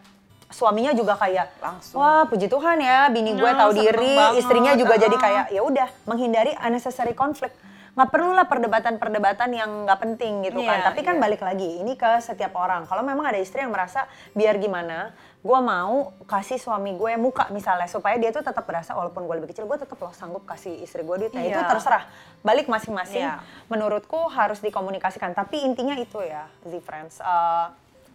suaminya 0.50 0.92
juga 0.92 1.14
kayak 1.14 1.60
Langsung. 1.60 1.98
wah 1.98 2.24
puji 2.24 2.48
Tuhan 2.48 2.78
ya 2.80 3.08
bini 3.08 3.34
gue 3.34 3.44
Nah, 3.46 3.60
tahu 3.60 3.72
diri 3.74 4.16
banget. 4.16 4.40
istrinya 4.40 4.72
juga 4.74 4.96
jadi 4.96 5.12
Ah. 5.12 5.22
kayak 5.22 5.46
ya 5.50 5.62
udah 5.62 5.88
menghindari 6.04 6.56
unnecessary 6.58 7.12
konflik 7.14 7.52
nggak 7.94 8.10
perlu 8.10 8.30
lah 8.30 8.46
perdebatan-perdebatan 8.46 9.50
yang 9.52 9.84
nggak 9.84 10.00
penting 10.00 10.46
gitu 10.46 10.62
kan 10.62 10.78
Iya, 10.78 10.86
tapi 10.86 11.02
kan 11.02 11.18
iya. 11.18 11.22
balik 11.24 11.42
lagi 11.42 11.82
ini 11.82 11.94
ke 11.94 12.22
setiap 12.22 12.54
orang 12.54 12.86
kalau 12.86 13.02
memang 13.02 13.26
ada 13.26 13.36
istri 13.38 13.60
yang 13.60 13.70
merasa 13.70 14.06
biar 14.32 14.56
gimana 14.56 15.12
gue 15.40 15.60
mau 15.60 16.14
kasih 16.24 16.56
suami 16.58 16.94
gue 16.94 17.18
muka 17.18 17.50
misalnya 17.50 17.86
supaya 17.86 18.14
dia 18.16 18.30
tuh 18.30 18.40
tetap 18.40 18.64
berasa 18.64 18.94
walaupun 18.94 19.26
gue 19.26 19.36
lebih 19.36 19.50
kecil 19.50 19.66
gue 19.66 19.78
tetap 19.78 19.98
loh 19.98 20.12
sanggup 20.12 20.46
kasih 20.46 20.78
istri 20.78 21.02
gue 21.02 21.16
duit 21.18 21.34
Nah, 21.34 21.42
itu 21.42 21.58
Iya. 21.58 21.66
terserah 21.68 22.06
balik 22.40 22.66
masing-masing 22.66 23.26
Iya. 23.26 23.42
menurutku 23.66 24.30
harus 24.30 24.60
dikomunikasikan 24.60 25.34
tapi 25.34 25.60
intinya 25.60 25.98
itu 25.98 26.22
ya 26.22 26.46
Z 26.64 26.78
friends 26.80 27.18
Eh, 27.18 27.66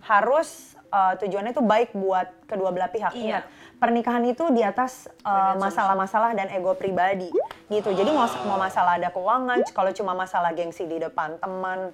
harus 0.03 0.79
eh, 0.93 1.15
tujuannya 1.19 1.51
itu 1.51 1.65
baik 1.65 1.97
buat 1.97 2.29
kedua 2.45 2.69
belah 2.71 2.93
pihak. 2.93 3.13
Iya. 3.13 3.21
ingat 3.41 3.45
pernikahan 3.81 4.23
itu 4.23 4.47
di 4.53 4.63
atas 4.63 5.09
eh, 5.09 5.55
masalah-masalah 5.57 6.37
dan 6.37 6.53
ego 6.53 6.77
pribadi 6.77 7.33
gitu. 7.67 7.91
Jadi 7.91 8.11
mau 8.13 8.29
mau 8.45 8.55
masalah 8.57 8.95
ada 8.95 9.09
keuangan 9.09 9.65
kalau 9.73 9.91
cuma 9.91 10.13
masalah 10.13 10.53
gengsi 10.53 10.85
di 10.85 11.01
depan 11.01 11.41
teman 11.41 11.91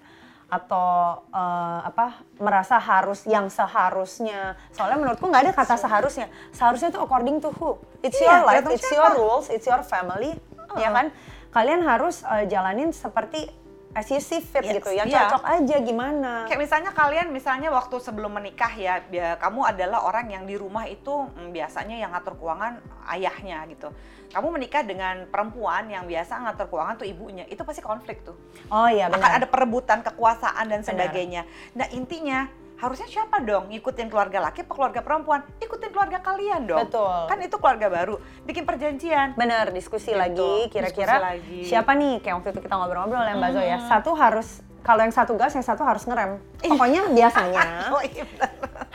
atau 0.48 1.20
eh, 1.28 1.80
apa 1.84 2.18
merasa 2.36 2.76
harus 2.76 3.24
yang 3.24 3.48
seharusnya. 3.48 4.56
Soalnya 4.72 4.98
menurutku 4.98 5.28
nggak 5.28 5.42
ada 5.48 5.52
kata 5.54 5.76
seharusnya. 5.76 6.26
Seharusnya 6.50 6.88
itu 6.88 7.00
according 7.00 7.38
to 7.38 7.52
who? 7.56 7.76
It's 8.00 8.16
Iya, 8.16 8.40
your 8.40 8.42
life 8.44 8.66
it's 8.68 8.84
siapa. 8.84 8.96
your 8.96 9.12
rules 9.16 9.46
it's 9.48 9.64
your 9.64 9.80
family 9.80 10.36
ya 10.76 10.92
kan? 10.92 11.08
Kalian 11.48 11.80
harus 11.80 12.20
eh, 12.24 12.44
jalanin 12.44 12.92
seperti 12.92 13.48
as 13.94 14.08
you 14.10 14.20
see 14.20 14.42
fit 14.42 14.64
Yes, 14.64 14.80
gitu 14.82 14.90
yang 14.92 15.06
iya. 15.06 15.30
cocok 15.30 15.44
aja 15.46 15.76
gimana 15.80 16.32
Kayak 16.50 16.60
misalnya 16.60 16.90
kalian 16.90 17.28
misalnya 17.30 17.68
waktu 17.70 17.96
sebelum 18.02 18.34
menikah 18.34 18.72
ya, 18.74 19.00
kamu 19.38 19.60
adalah 19.64 20.02
orang 20.04 20.28
yang 20.32 20.44
di 20.44 20.58
rumah 20.58 20.84
itu 20.90 21.30
mm, 21.30 21.54
biasanya 21.54 21.96
yang 21.96 22.10
ngatur 22.10 22.34
keuangan 22.34 22.82
ayahnya 23.14 23.62
gitu. 23.70 23.88
Kamu 24.28 24.48
menikah 24.52 24.82
dengan 24.84 25.24
perempuan 25.30 25.88
yang 25.88 26.04
biasa 26.04 26.42
ngatur 26.42 26.68
keuangan 26.68 27.00
tuh 27.00 27.08
ibunya, 27.08 27.48
itu 27.48 27.62
pasti 27.62 27.80
konflik 27.80 28.26
tuh. 28.26 28.34
oh 28.68 28.88
iya 28.90 29.06
Akan 29.06 29.22
benar 29.22 29.38
ada 29.40 29.46
perebutan 29.48 30.04
kekuasaan 30.04 30.68
dan 30.68 30.82
Benar. 30.82 30.88
sebagainya. 30.90 31.42
Nah 31.78 31.86
intinya 31.94 32.50
harusnya 32.78 33.08
siapa 33.10 33.42
dong 33.42 33.70
ngikutin 33.74 34.06
keluarga 34.10 34.38
laki 34.50 34.66
apa 34.66 34.72
keluarga 34.74 35.00
perempuan? 35.02 35.46
Ikutin 35.62 35.77
keluarga 35.98 36.18
kalian 36.22 36.60
dong. 36.70 36.78
Betul. 36.86 37.18
Kan 37.26 37.38
itu 37.42 37.56
keluarga 37.58 37.86
baru. 37.90 38.14
Bikin 38.46 38.62
perjanjian. 38.62 39.34
Bener, 39.34 39.74
diskusi 39.74 40.14
Gitu, 40.14 40.22
lagi 40.22 40.70
kira-kira 40.70 41.34
siapa 41.66 41.98
nih 41.98 42.22
kayak 42.22 42.38
waktu 42.38 42.54
itu 42.54 42.60
kita 42.62 42.74
ngobrol-ngobrol 42.78 43.26
ya 43.26 43.34
Mbak 43.34 43.50
Zoe 43.50 43.66
ya. 43.66 43.78
Satu 43.90 44.14
harus 44.14 44.62
kalau 44.86 45.02
yang 45.02 45.10
satu 45.10 45.34
gas, 45.34 45.52
yang 45.58 45.66
satu 45.66 45.82
harus 45.82 46.06
ngerem. 46.06 46.38
Pokoknya 46.62 47.10
biasanya 47.10 47.62
Oh 47.98 48.02
iya. 48.06 48.24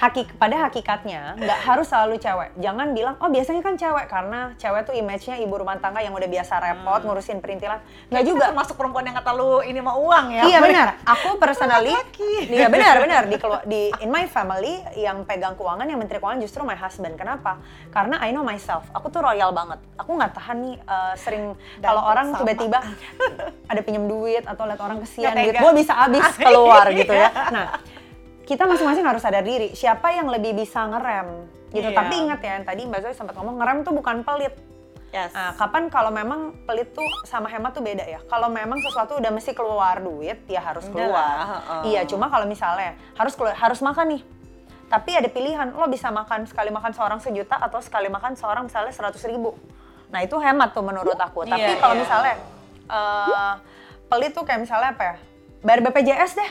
Hakik 0.03 0.35
pada 0.35 0.67
hakikatnya 0.67 1.39
nggak 1.39 1.59
harus 1.63 1.87
selalu 1.87 2.19
cewek. 2.19 2.51
Jangan 2.57 2.91
bilang 2.91 3.15
oh 3.17 3.27
biasanya 3.27 3.61
kan 3.61 3.73
cewek 3.73 4.05
karena 4.05 4.51
cewek 4.57 4.83
tuh 4.83 4.93
image-nya 4.93 5.39
ibu 5.39 5.55
rumah 5.55 5.79
tangga 5.79 5.99
yang 5.99 6.11
udah 6.11 6.27
biasa 6.27 6.59
repot 6.59 6.91
Hmm. 6.93 7.07
ngurusin 7.07 7.39
perintilan. 7.39 7.79
Nggak 8.09 8.23
juga. 8.23 8.45
Termasuk 8.49 8.75
perempuan 8.75 9.05
yang 9.05 9.15
kata 9.15 9.31
lu 9.31 9.61
ini 9.61 9.79
mau 9.79 9.95
uang 9.97 10.25
ya. 10.29 10.43
Iya 10.43 10.59
benar. 10.59 10.87
Aku 11.07 11.37
personally, 11.37 11.95
iya 12.51 12.67
benar 12.67 12.99
benar 12.99 13.23
di 13.25 13.37
di 13.71 13.81
in 13.97 14.09
my 14.09 14.27
family 14.27 14.75
yang 14.93 15.23
pegang 15.23 15.55
keuangan 15.55 15.85
yang 15.85 15.95
menteri 15.95 16.19
keuangan 16.19 16.39
justru 16.39 16.61
my 16.61 16.75
husband. 16.75 17.15
Kenapa? 17.15 17.63
Karena 17.89 18.19
I 18.19 18.29
know 18.29 18.43
myself. 18.43 18.83
Aku 18.91 19.07
tuh 19.07 19.23
royal 19.23 19.49
banget. 19.49 19.79
Aku 19.95 20.11
nggak 20.13 20.33
tahan 20.33 20.57
nih 20.59 20.75
eh, 20.77 21.13
sering 21.15 21.43
kalau 21.79 22.03
orang 22.03 22.35
tiba-tiba 22.35 22.83
ada 23.71 23.79
pinjam 23.79 24.03
duit 24.03 24.43
atau 24.43 24.65
lihat 24.65 24.79
orang 24.79 24.99
kesian 24.99 25.31
duit 25.31 25.55
gue 25.55 25.71
bisa 25.73 25.93
habis 25.95 26.27
keluar 26.35 26.85
Iya. 26.85 26.97
gitu 26.97 27.13
ya. 27.13 27.29
Nah 27.49 27.65
kita 28.43 28.67
masing-masing 28.67 29.05
harus 29.07 29.23
sadar 29.23 29.43
diri 29.43 29.71
siapa 29.71 30.11
yang 30.11 30.27
lebih 30.27 30.51
bisa 30.53 30.83
ngerem 30.87 31.47
gitu. 31.71 31.89
Iya. 31.89 31.97
Tapi 31.97 32.13
ingat 32.27 32.39
ya 32.43 32.51
yang 32.59 32.65
tadi 32.67 32.81
Mbak 32.85 32.99
Zoe 33.01 33.13
sempat 33.15 33.35
ngomong 33.39 33.55
ngerem 33.57 33.77
tuh 33.81 33.93
bukan 33.95 34.21
pelit. 34.21 34.53
Yes. 35.13 35.29
Nah, 35.29 35.53
kapan 35.53 35.93
kalau 35.93 36.09
memang 36.09 36.57
pelit 36.65 36.89
tuh 36.89 37.05
sama 37.21 37.45
hemat 37.45 37.69
tuh 37.69 37.85
beda 37.85 38.01
ya. 38.01 38.17
Kalau 38.25 38.49
memang 38.49 38.81
sesuatu 38.81 39.21
udah 39.21 39.29
mesti 39.29 39.53
keluar 39.53 40.01
duit, 40.01 40.41
ya 40.49 40.57
harus 40.57 40.89
keluar. 40.89 41.37
heeh. 41.37 41.81
Iya, 41.93 42.01
cuma 42.09 42.33
kalau 42.33 42.49
misalnya 42.49 42.97
harus 43.13 43.37
keluar, 43.37 43.53
harus 43.53 43.77
makan 43.85 44.17
nih. 44.17 44.21
Tapi 44.89 45.11
ada 45.13 45.29
pilihan, 45.29 45.69
lo 45.69 45.85
bisa 45.85 46.09
makan 46.09 46.49
sekali 46.49 46.73
makan 46.73 46.97
seorang 46.97 47.19
sejuta 47.21 47.61
atau 47.61 47.77
sekali 47.77 48.09
makan 48.09 48.33
seorang 48.33 48.65
misalnya 48.65 48.89
seratus 48.89 49.21
ribu. 49.29 49.53
Nah 50.09 50.25
itu 50.25 50.33
hemat 50.41 50.73
tuh 50.73 50.81
menurut 50.81 51.17
aku. 51.17 51.45
Tapi 51.45 51.61
Iya, 51.61 51.77
kalau 51.77 51.93
iya. 51.93 52.01
misalnya 52.01 52.33
eh, 52.89 53.53
pelit 54.09 54.33
tuh 54.33 54.45
kayak 54.45 54.65
misalnya 54.65 54.97
apa 54.97 55.03
ya? 55.13 55.15
Bayar 55.61 55.79
BPJS 55.85 56.31
deh. 56.37 56.49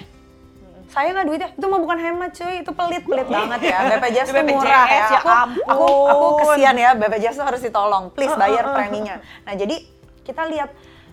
Saya 0.92 1.08
nggak 1.16 1.26
duitnya, 1.26 1.48
itu 1.56 1.66
mah 1.72 1.80
bukan 1.80 1.98
hemat 1.98 2.30
cuy, 2.36 2.54
itu 2.60 2.70
pelit 2.76 3.02
pelit 3.08 3.28
banget 3.32 3.60
ya. 3.64 3.78
BPJS 3.96 4.28
BPJS, 4.28 4.52
murah 4.52 4.84
ya. 4.84 5.06
ya 5.08 5.20
Aku, 5.24 5.32
aku, 5.64 5.86
aku 6.12 6.26
kesian 6.44 6.76
ya, 6.76 6.90
BPJS 6.92 7.36
tuh 7.40 7.46
harus 7.48 7.60
ditolong. 7.64 8.12
Please 8.12 8.36
bayar 8.36 8.76
preminya. 8.76 9.24
Nah 9.48 9.56
jadi 9.56 9.80
kita 10.20 10.44
lihat 10.52 10.70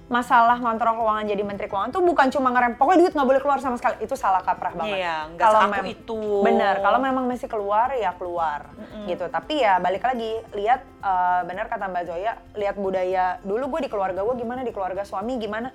masalah 0.10 0.58
ngontrol 0.58 0.98
keuangan 0.98 1.26
jadi 1.30 1.44
menteri 1.46 1.70
keuangan 1.70 1.94
tuh 1.94 2.02
bukan 2.02 2.28
cuma 2.34 2.50
ngerem. 2.50 2.76
Pokoknya 2.76 3.00
duit 3.06 3.14
nggak 3.14 3.30
boleh 3.30 3.42
keluar 3.46 3.62
sama 3.62 3.78
sekali. 3.78 4.04
Itu 4.04 4.18
salah 4.18 4.42
kaprah 4.42 4.74
banget. 4.74 5.06
Iya, 5.06 5.16
nggak 5.38 5.48
selaku 5.54 5.72
mem- 5.72 5.90
itu. 5.94 6.22
bener 6.42 6.76
kalau 6.82 7.00
memang 7.00 7.24
masih 7.30 7.46
keluar 7.46 7.94
ya 7.94 8.12
keluar 8.18 8.74
gitu. 9.06 9.30
Tapi 9.30 9.62
ya 9.62 9.78
balik 9.78 10.02
lagi 10.02 10.42
lihat 10.58 10.82
eh, 10.82 11.42
benar 11.46 11.70
kata 11.70 11.86
mbak 11.88 12.04
Zoya 12.10 12.42
lihat 12.58 12.76
budaya. 12.76 13.38
Dulu 13.46 13.78
gue 13.78 13.86
di 13.86 13.90
keluarga 13.94 14.26
gue 14.26 14.36
gimana? 14.36 14.66
Di 14.66 14.74
keluarga 14.74 15.06
suami 15.06 15.38
gimana 15.38 15.70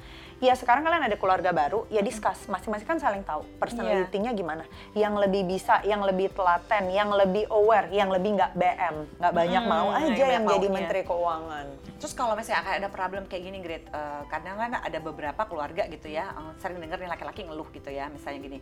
ya 0.44 0.54
sekarang 0.54 0.84
kalian 0.84 1.08
ada 1.08 1.16
keluarga 1.16 1.50
baru 1.50 1.88
ya 1.88 2.04
discuss. 2.04 2.44
Masing-masing 2.46 2.86
kan 2.86 2.98
saling 3.00 3.24
tahu 3.24 3.42
personality-nya 3.56 4.36
gimana. 4.36 4.68
Yang 4.92 5.14
lebih 5.24 5.42
bisa 5.48 5.80
yang 5.82 6.04
lebih 6.04 6.30
telaten 6.36 6.92
yang 6.92 7.08
lebih 7.10 7.48
aware 7.48 7.88
yang 7.88 8.12
lebih 8.12 8.36
nggak 8.36 8.52
BM 8.54 8.96
nggak 9.18 9.32
banyak 9.32 9.62
Mm, 9.64 9.70
mau 9.70 9.88
yang 9.96 10.12
aja 10.12 10.24
yang 10.28 10.44
banyak 10.44 10.56
jadi 10.60 10.68
menteri 10.68 11.00
keuangan. 11.08 11.66
Terus 11.94 12.12
kalau 12.12 12.36
misalnya 12.36 12.68
kayak 12.68 12.78
ada 12.84 12.90
problem 12.92 13.22
kayak 13.24 13.42
gini, 13.48 13.58
Grit, 13.64 13.84
eh, 13.88 14.22
kadang 14.28 14.60
kan 14.60 14.76
ada 14.76 14.98
beberapa 15.00 15.42
keluarga 15.48 15.88
gitu 15.88 16.12
ya, 16.12 16.36
eh, 16.36 16.52
sering 16.60 16.76
denger 16.76 17.00
nih 17.00 17.08
laki-laki 17.08 17.48
ngeluh 17.48 17.64
gitu 17.72 17.88
ya, 17.88 18.12
misalnya 18.12 18.44
gini, 18.44 18.58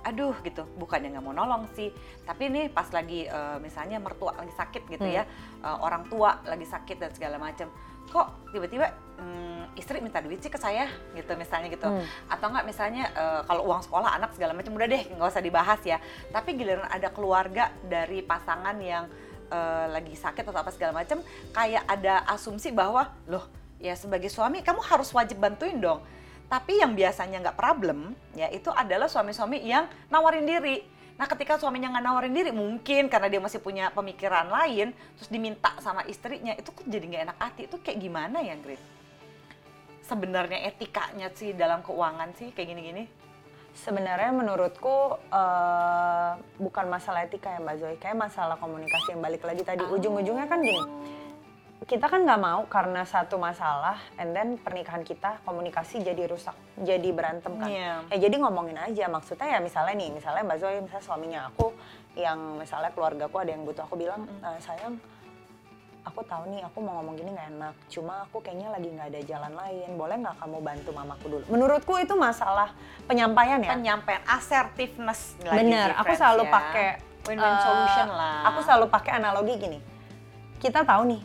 aduh 0.00 0.32
gitu, 0.40 0.64
bukannya 0.80 1.12
nggak 1.12 1.24
mau 1.24 1.36
nolong 1.36 1.68
sih, 1.76 1.92
tapi 2.24 2.48
nih 2.48 2.72
pas 2.72 2.88
lagi 2.88 3.28
eh, 3.28 3.56
misalnya 3.60 4.00
mertua 4.00 4.32
lagi 4.40 4.54
sakit 4.56 4.88
gitu 4.88 5.04
ya, 5.04 5.28
eh, 5.60 5.76
orang 5.84 6.08
tua 6.08 6.40
lagi 6.48 6.64
sakit 6.64 6.96
dan 6.96 7.10
segala 7.12 7.36
macam, 7.36 7.68
kok 8.08 8.48
tiba-tiba 8.54 8.88
hmm, 9.16 9.76
istri 9.76 10.00
minta 10.00 10.20
duit 10.24 10.40
sih 10.40 10.48
ke 10.48 10.56
saya 10.56 10.88
gitu 11.12 11.32
misalnya 11.36 11.68
gitu, 11.68 11.88
Hmm. 11.88 12.04
atau 12.32 12.46
enggak 12.48 12.64
misalnya 12.64 13.04
eh, 13.12 13.40
kalau 13.44 13.68
uang 13.68 13.84
sekolah 13.84 14.16
anak 14.16 14.32
segala 14.36 14.52
macam 14.56 14.72
udah 14.72 14.88
deh 14.88 15.02
nggak 15.12 15.28
usah 15.28 15.44
dibahas 15.44 15.80
ya, 15.84 16.00
tapi 16.32 16.56
giliran 16.56 16.88
ada 16.88 17.08
keluarga 17.12 17.72
dari 17.84 18.24
pasangan 18.24 18.76
yang 18.80 19.04
eh, 19.52 19.86
lagi 19.92 20.14
sakit 20.16 20.44
atau 20.48 20.60
apa 20.60 20.72
segala 20.72 20.92
macam 20.96 21.20
kayak 21.52 21.84
ada 21.86 22.24
asumsi 22.32 22.72
bahwa 22.72 23.12
loh 23.28 23.44
ya 23.76 23.92
sebagai 23.92 24.32
suami 24.32 24.64
kamu 24.64 24.80
harus 24.80 25.12
wajib 25.12 25.36
bantuin 25.36 25.76
dong. 25.76 26.00
Tapi 26.46 26.78
yang 26.78 26.94
biasanya 26.94 27.42
nggak 27.42 27.58
problem 27.58 28.14
ya 28.38 28.46
itu 28.48 28.70
adalah 28.70 29.10
suami-suami 29.10 29.66
yang 29.66 29.90
nawarin 30.08 30.46
diri. 30.46 30.78
Nah 31.18 31.26
ketika 31.26 31.58
suaminya 31.58 31.90
nggak 31.96 32.04
nawarin 32.06 32.32
diri 32.32 32.50
mungkin 32.54 33.10
karena 33.10 33.26
dia 33.26 33.40
masih 33.42 33.58
punya 33.58 33.90
pemikiran 33.90 34.46
lain 34.46 34.94
terus 35.18 35.26
diminta 35.26 35.74
sama 35.82 36.06
istrinya 36.06 36.54
itu 36.54 36.70
kok 36.70 36.86
jadi 36.86 37.02
nggak 37.02 37.22
enak 37.26 37.38
hati. 37.42 37.60
Itu 37.66 37.76
kayak 37.82 37.98
gimana 37.98 38.40
ya 38.46 38.54
Grit? 38.62 38.78
Sebenarnya 40.06 40.70
etikanya 40.70 41.28
sih 41.34 41.52
dalam 41.52 41.82
keuangan 41.82 42.30
sih 42.38 42.54
kayak 42.54 42.68
gini-gini 42.72 43.04
Sebenarnya 43.76 44.32
menurutku 44.32 45.20
eh, 45.28 46.30
bukan 46.56 46.86
masalah 46.88 47.28
etika 47.28 47.52
ya 47.52 47.60
Mbak 47.60 47.76
Zoe, 47.76 47.96
kayak 48.00 48.16
masalah 48.16 48.56
komunikasi 48.56 49.12
yang 49.12 49.20
balik 49.20 49.44
lagi 49.44 49.68
tadi. 49.68 49.84
Ujung-ujungnya 49.84 50.48
kan 50.48 50.64
gini, 50.64 50.80
kita 51.84 52.08
kan 52.08 52.24
nggak 52.24 52.40
mau 52.40 52.64
karena 52.72 53.04
satu 53.04 53.36
masalah, 53.36 54.00
and 54.16 54.32
then 54.32 54.56
pernikahan 54.56 55.04
kita 55.04 55.44
komunikasi 55.44 56.00
jadi 56.00 56.24
rusak, 56.24 56.56
jadi 56.80 57.08
berantem 57.12 57.52
kan. 57.60 57.68
Iya. 57.68 58.00
Ya 58.08 58.16
jadi 58.16 58.40
ngomongin 58.40 58.80
aja, 58.80 59.12
maksudnya 59.12 59.44
ya 59.44 59.60
misalnya 59.60 59.92
nih, 59.92 60.08
misalnya 60.08 60.42
Mbak 60.48 60.56
Zoe, 60.56 60.80
misalnya 60.80 61.04
suaminya 61.04 61.40
aku, 61.52 61.76
yang 62.16 62.56
misalnya 62.56 62.96
keluargaku 62.96 63.36
ada 63.44 63.52
yang 63.52 63.68
butuh, 63.68 63.84
aku 63.84 64.00
bilang, 64.00 64.24
"Eh, 64.40 64.56
sayang, 64.64 64.96
aku 66.06 66.22
tahu 66.22 66.46
nih 66.54 66.62
aku 66.62 66.78
mau 66.78 67.02
ngomong 67.02 67.18
gini 67.18 67.34
nggak 67.34 67.48
enak. 67.58 67.74
Cuma 67.90 68.22
aku 68.22 68.38
kayaknya 68.38 68.70
lagi 68.70 68.88
nggak 68.94 69.08
ada 69.10 69.20
jalan 69.26 69.52
lain. 69.58 69.88
Boleh 69.98 70.16
nggak 70.22 70.36
kamu 70.38 70.58
bantu 70.62 70.90
mamaku 70.94 71.26
dulu? 71.26 71.44
Menurutku 71.50 71.98
itu 71.98 72.14
masalah 72.14 72.70
penyampaian 73.10 73.58
ya. 73.58 73.74
Penyampaian 73.74 74.22
assertiveness. 74.30 75.34
Lagi 75.42 75.66
bener 75.66 75.98
aku 75.98 76.12
selalu 76.14 76.46
ya. 76.46 76.52
pakai 76.54 76.88
win-win 77.26 77.50
eh, 77.50 77.58
solution 77.58 78.08
lah. 78.14 78.46
aku 78.54 78.58
selalu 78.62 78.86
pakai 78.86 79.18
analogi 79.18 79.54
gini. 79.58 79.78
Kita 80.62 80.86
tahu 80.86 81.02
nih 81.10 81.22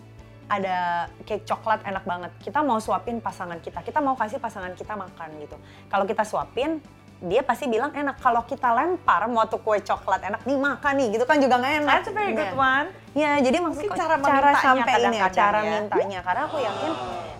ada 0.50 1.08
cake 1.24 1.46
coklat 1.46 1.86
enak 1.86 2.04
banget. 2.04 2.32
Kita 2.42 2.66
mau 2.66 2.82
suapin 2.82 3.22
pasangan 3.22 3.62
kita. 3.62 3.86
Kita 3.86 4.02
mau 4.02 4.18
kasih 4.18 4.42
pasangan 4.42 4.74
kita 4.74 4.98
makan 4.98 5.30
gitu. 5.40 5.56
Kalau 5.88 6.04
kita 6.10 6.26
suapin 6.26 6.82
dia 7.22 7.46
pasti 7.46 7.70
bilang 7.70 7.94
enak 7.94 8.18
kalau 8.18 8.42
kita 8.42 8.74
lempar 8.74 9.30
mau 9.30 9.46
tuh 9.46 9.62
kue 9.62 9.78
coklat 9.78 10.26
enak 10.26 10.42
nih 10.42 10.58
makan 10.58 10.94
nih 10.98 11.08
gitu 11.14 11.26
kan 11.30 11.38
juga 11.38 11.62
nggak 11.62 11.74
enak 11.86 11.94
That's 12.02 12.10
a 12.10 12.16
very 12.18 12.34
good 12.34 12.50
Iya. 12.50 12.58
one. 12.58 12.88
Ya, 13.14 13.32
jadi 13.38 13.58
maksudnya 13.62 13.94
cara 13.94 14.16
cara, 14.18 14.50
sampai 14.58 14.94
ini 15.04 15.18
ya, 15.20 15.28
cara 15.30 15.60
ya. 15.62 15.70
mintanya. 15.78 16.20
Karena 16.26 16.42
aku 16.50 16.58
yakin 16.58 16.92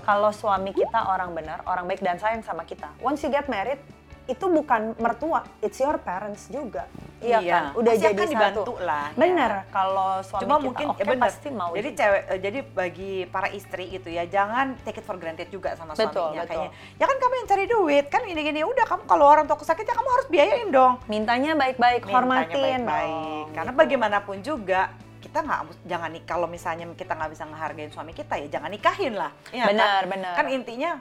kalau 0.04 0.30
suami 0.30 0.72
kita 0.76 1.00
orang 1.08 1.32
benar, 1.34 1.66
orang 1.66 1.90
baik 1.90 2.04
dan 2.04 2.22
sayang 2.22 2.46
sama 2.46 2.62
kita. 2.62 2.92
Once 3.02 3.26
you 3.26 3.32
get 3.32 3.50
married, 3.50 3.82
itu 4.32 4.46
bukan 4.48 4.96
mertua, 4.96 5.44
it's 5.60 5.76
your 5.84 6.00
parents 6.00 6.48
juga. 6.48 6.88
Iya, 7.20 7.38
kan? 7.44 7.64
Udah 7.76 7.92
pasti 7.94 8.04
jadi 8.08 8.16
akan 8.16 8.24
satu. 8.24 8.32
dibantu 8.34 8.74
lah. 8.82 9.06
ya. 9.12 9.20
Bener, 9.20 9.52
kalau 9.70 10.12
suami 10.24 10.42
Cuma 10.48 10.56
kita 10.56 10.66
mungkin 10.66 10.86
oke 10.88 10.98
ya 10.98 11.06
bener. 11.06 11.22
pasti 11.28 11.48
mau. 11.52 11.72
Jadi 11.76 11.90
juga. 11.92 12.00
cewek, 12.00 12.22
eh, 12.24 12.40
jadi 12.40 12.60
bagi 12.72 13.14
para 13.28 13.48
istri 13.52 13.84
gitu 13.92 14.10
ya, 14.10 14.24
jangan 14.26 14.80
take 14.88 15.04
it 15.04 15.06
for 15.06 15.20
granted 15.20 15.52
juga 15.52 15.76
sama 15.76 15.94
Betul, 15.94 16.10
suaminya. 16.32 16.48
betul. 16.48 16.50
Kayaknya, 16.50 16.70
ya 16.98 17.06
kan 17.06 17.18
kamu 17.20 17.34
yang 17.36 17.48
cari 17.52 17.66
duit, 17.68 18.06
kan 18.08 18.22
gini-gini 18.24 18.60
udah 18.64 18.86
kamu 18.88 19.02
kalau 19.06 19.26
orang 19.28 19.46
tua 19.46 19.60
sakit 19.62 19.84
ya 19.84 19.94
kamu 19.94 20.10
harus 20.10 20.28
biayain 20.32 20.70
dong. 20.72 20.94
mintanya 21.06 21.52
baik-baik, 21.54 22.02
hormatin 22.08 22.56
baik-baik. 22.56 23.12
dong, 23.12 23.48
Karena 23.52 23.72
gitu. 23.76 23.80
bagaimanapun 23.84 24.38
juga 24.42 24.82
kita 25.22 25.38
nggak 25.46 25.60
jangan 25.86 26.10
nih 26.12 26.24
kalau 26.26 26.48
misalnya 26.50 26.86
kita 26.98 27.14
nggak 27.14 27.32
bisa 27.32 27.44
ngehargain 27.46 27.92
suami 27.94 28.12
kita 28.12 28.36
ya 28.42 28.48
jangan 28.58 28.68
nikahin 28.74 29.14
lah. 29.16 29.32
Iya 29.54 29.64
kan? 29.64 29.70
Benar, 29.72 30.02
benar. 30.10 30.34
Kan 30.34 30.48
intinya 30.50 30.92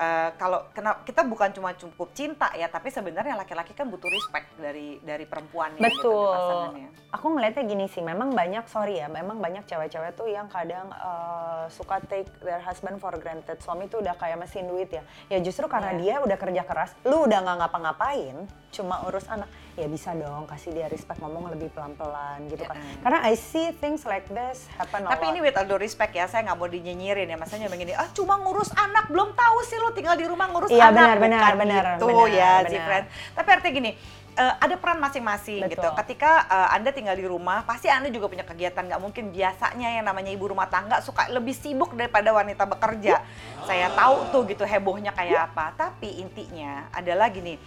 eh, 0.00 0.30
kalau 0.34 0.64
kena, 0.72 1.04
kita 1.04 1.20
bukan 1.22 1.52
cuma 1.52 1.76
cukup 1.76 2.08
cinta 2.10 2.48
ya, 2.56 2.66
tapi 2.66 2.88
sebenarnya 2.88 3.36
laki-laki 3.36 3.76
kan 3.76 3.84
butuh 3.86 4.08
respect 4.08 4.48
dari 4.56 4.96
dari 5.00 5.28
perempuannya 5.28 5.76
gitu, 5.76 6.08
Betul. 6.08 6.32
pasangannya. 6.32 6.88
Aku 7.12 7.26
ngelihatnya 7.28 7.64
gini 7.66 7.86
sih, 7.86 8.00
memang 8.00 8.32
banyak 8.32 8.64
sorry 8.66 8.96
ya, 8.96 9.12
memang 9.12 9.36
banyak 9.38 9.68
cewek-cewek 9.68 10.16
tuh 10.16 10.26
yang 10.26 10.48
kadang 10.48 10.88
eh, 10.88 11.64
suka 11.68 12.00
take 12.08 12.32
their 12.40 12.58
husband 12.58 12.96
for 12.96 13.12
granted. 13.14 13.60
Suami 13.60 13.86
tuh 13.86 14.00
udah 14.00 14.16
kayak 14.16 14.40
mesin 14.40 14.64
duit 14.64 14.88
ya. 14.88 15.04
Ya 15.28 15.38
justru 15.38 15.68
karena 15.68 15.92
Iya. 15.92 16.00
dia 16.00 16.14
udah 16.24 16.38
kerja 16.38 16.62
keras, 16.64 16.90
lu 17.04 17.28
udah 17.28 17.38
nggak 17.44 17.56
ngapa-ngapain, 17.60 18.36
cuma 18.70 19.02
urus 19.04 19.26
anak, 19.26 19.50
ya 19.74 19.84
bisa 19.84 20.14
dong 20.14 20.46
kasih 20.46 20.70
dia 20.70 20.86
respect 20.86 21.18
ngomong 21.18 21.50
lebih 21.50 21.68
pelan-pelan 21.74 22.46
gitu 22.48 22.64
kan. 22.64 22.78
Iya. 22.78 23.02
Karena 23.02 23.18
I 23.26 23.34
see 23.34 23.74
things 23.76 24.06
like 24.06 24.24
this 24.30 24.70
happen 24.78 25.04
a 25.04 25.12
Tapi 25.12 25.28
lot. 25.28 25.32
ini 25.34 25.38
with 25.42 25.58
all 25.58 25.66
due 25.66 25.76
respect 25.76 26.14
ya, 26.14 26.24
saya 26.24 26.46
nggak 26.46 26.56
mau 26.56 26.70
dinyinyirin 26.70 27.26
ya. 27.26 27.36
Maksudnya 27.36 27.68
begini, 27.68 27.92
ah 27.92 28.06
cuma 28.14 28.38
ngurus 28.38 28.70
anak, 28.72 29.10
belum 29.10 29.34
tahu 29.34 29.58
sih 29.66 29.78
lo 29.90 29.92
tinggal 29.92 30.14
di 30.14 30.22
rumah 30.24 30.46
ngurus 30.46 30.70
Iya, 30.70 30.86
anak. 30.86 30.94
benar, 30.94 31.16
benar, 31.18 31.40
Bukan 31.42 31.58
benar, 31.58 31.82
gitu 31.98 32.06
benar, 32.06 32.28
ya, 32.30 32.52
benar. 32.54 32.70
Zifren. 32.70 33.04
Tapi 33.34 33.48
artinya 33.50 33.74
gini, 33.74 33.90
eh, 34.32 34.54
ada 34.56 34.74
peran 34.78 34.98
masing-masing 34.98 35.60
gitu. 35.66 35.88
Ketika 35.98 36.30
eh, 36.46 36.68
Anda 36.78 36.90
tinggal 36.90 37.16
di 37.18 37.26
rumah, 37.26 37.66
pasti 37.66 37.90
Anda 37.90 38.08
juga 38.08 38.30
punya 38.30 38.46
kegiatan. 38.46 38.86
Nggak 38.86 39.02
mungkin 39.02 39.24
biasanya 39.28 39.88
yang 39.98 40.06
namanya 40.06 40.30
ibu 40.30 40.46
rumah 40.46 40.70
tangga 40.70 41.02
suka 41.02 41.26
lebih 41.28 41.52
sibuk 41.52 41.90
daripada 41.92 42.30
wanita 42.30 42.62
bekerja. 42.64 43.18
Saya 43.66 43.90
tahu 43.92 44.30
tuh 44.30 44.42
gitu 44.46 44.62
hebohnya 44.62 45.10
kayak 45.10 45.50
apa. 45.50 45.74
Tapi 45.74 46.22
intinya 46.22 46.86
adalah 46.90 47.26
gini, 47.28 47.58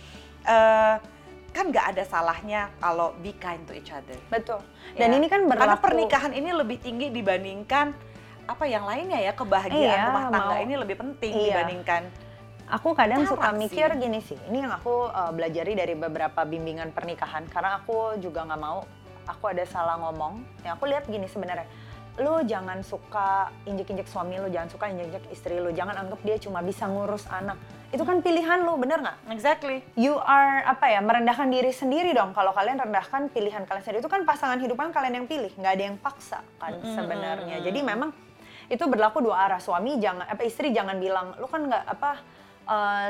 eh, 0.44 0.96
kan 1.54 1.70
nggak 1.70 1.94
ada 1.94 2.04
salahnya 2.04 2.74
kalau 2.80 3.14
be 3.22 3.36
kind 3.38 3.62
to 3.68 3.76
each 3.76 3.94
other. 3.94 4.18
Betul. 4.26 4.58
Dan 4.98 5.14
Ya. 5.14 5.18
ini 5.20 5.28
kan 5.30 5.46
berlaku 5.46 5.62
Karena 5.70 5.78
pernikahan 5.78 6.32
ini 6.34 6.50
lebih 6.50 6.82
tinggi 6.82 7.14
dibandingkan 7.14 7.94
apa 8.46 8.64
yang 8.66 8.84
lainnya 8.84 9.20
ya 9.20 9.32
kebahagiaan 9.32 9.80
Iya, 9.80 10.08
rumah 10.08 10.24
tangga 10.30 10.54
mau- 10.54 10.62
ini 10.62 10.74
lebih 10.76 10.96
penting 10.96 11.34
Iya. 11.34 11.46
dibandingkan 11.58 12.04
Aku 12.66 12.96
kadang 12.96 13.22
Cara 13.22 13.30
suka 13.30 13.50
sih. 13.52 13.60
mikir 13.60 13.90
gini 14.00 14.20
sih, 14.20 14.40
ini 14.48 14.64
yang 14.64 14.72
aku 14.72 15.06
uh, 15.06 15.30
belajari 15.30 15.76
dari 15.76 15.94
beberapa 15.94 16.42
bimbingan 16.42 16.90
pernikahan 16.90 17.44
karena 17.46 17.78
aku 17.78 18.16
juga 18.18 18.40
nggak 18.42 18.58
mau 18.58 18.88
aku 19.24 19.44
ada 19.46 19.62
salah 19.64 20.00
ngomong, 20.00 20.40
ya 20.62 20.74
aku 20.74 20.88
lihat 20.88 21.04
gini 21.06 21.28
sebenarnya. 21.28 21.68
Lu 22.16 22.40
jangan 22.42 22.80
suka 22.82 23.52
injek-injek 23.64 24.06
suami 24.06 24.38
lu, 24.38 24.48
jangan 24.48 24.70
suka 24.70 24.86
injek-injek 24.88 25.28
istri 25.30 25.58
lu, 25.58 25.72
jangan 25.72 25.98
anggap 25.98 26.24
dia 26.24 26.40
cuma 26.40 26.62
bisa 26.62 26.88
ngurus 26.88 27.28
anak. 27.28 27.60
Itu 27.90 28.04
kan 28.04 28.22
pilihan 28.22 28.62
lu, 28.62 28.78
bener 28.78 29.02
nggak? 29.02 29.18
Exactly. 29.30 29.84
You 29.94 30.18
are 30.18 30.64
apa 30.64 30.88
ya 30.88 31.00
merendahkan 31.00 31.50
diri 31.50 31.70
sendiri 31.70 32.12
dong. 32.12 32.32
Kalau 32.32 32.54
kalian 32.54 32.80
rendahkan 32.80 33.28
pilihan 33.28 33.64
kalian 33.64 33.84
sendiri 33.84 34.00
itu 34.00 34.10
kan 34.10 34.24
pasangan 34.24 34.58
hidupan 34.58 34.90
kalian 34.90 35.20
yang 35.20 35.28
pilih, 35.28 35.52
nggak 35.54 35.74
ada 35.74 35.84
yang 35.84 35.98
paksa 35.98 36.40
kan 36.58 36.80
sebenarnya. 36.82 37.60
Jadi 37.60 37.80
memang 37.82 38.16
itu 38.74 38.84
berlaku 38.90 39.22
dua 39.22 39.46
arah. 39.46 39.62
Suami 39.62 40.02
jangan 40.02 40.26
apa 40.26 40.42
istri 40.42 40.74
jangan 40.74 40.98
bilang 40.98 41.38
lu 41.38 41.46
kan 41.46 41.70
nggak 41.70 41.84
apa 41.86 42.12
eh, 42.66 43.10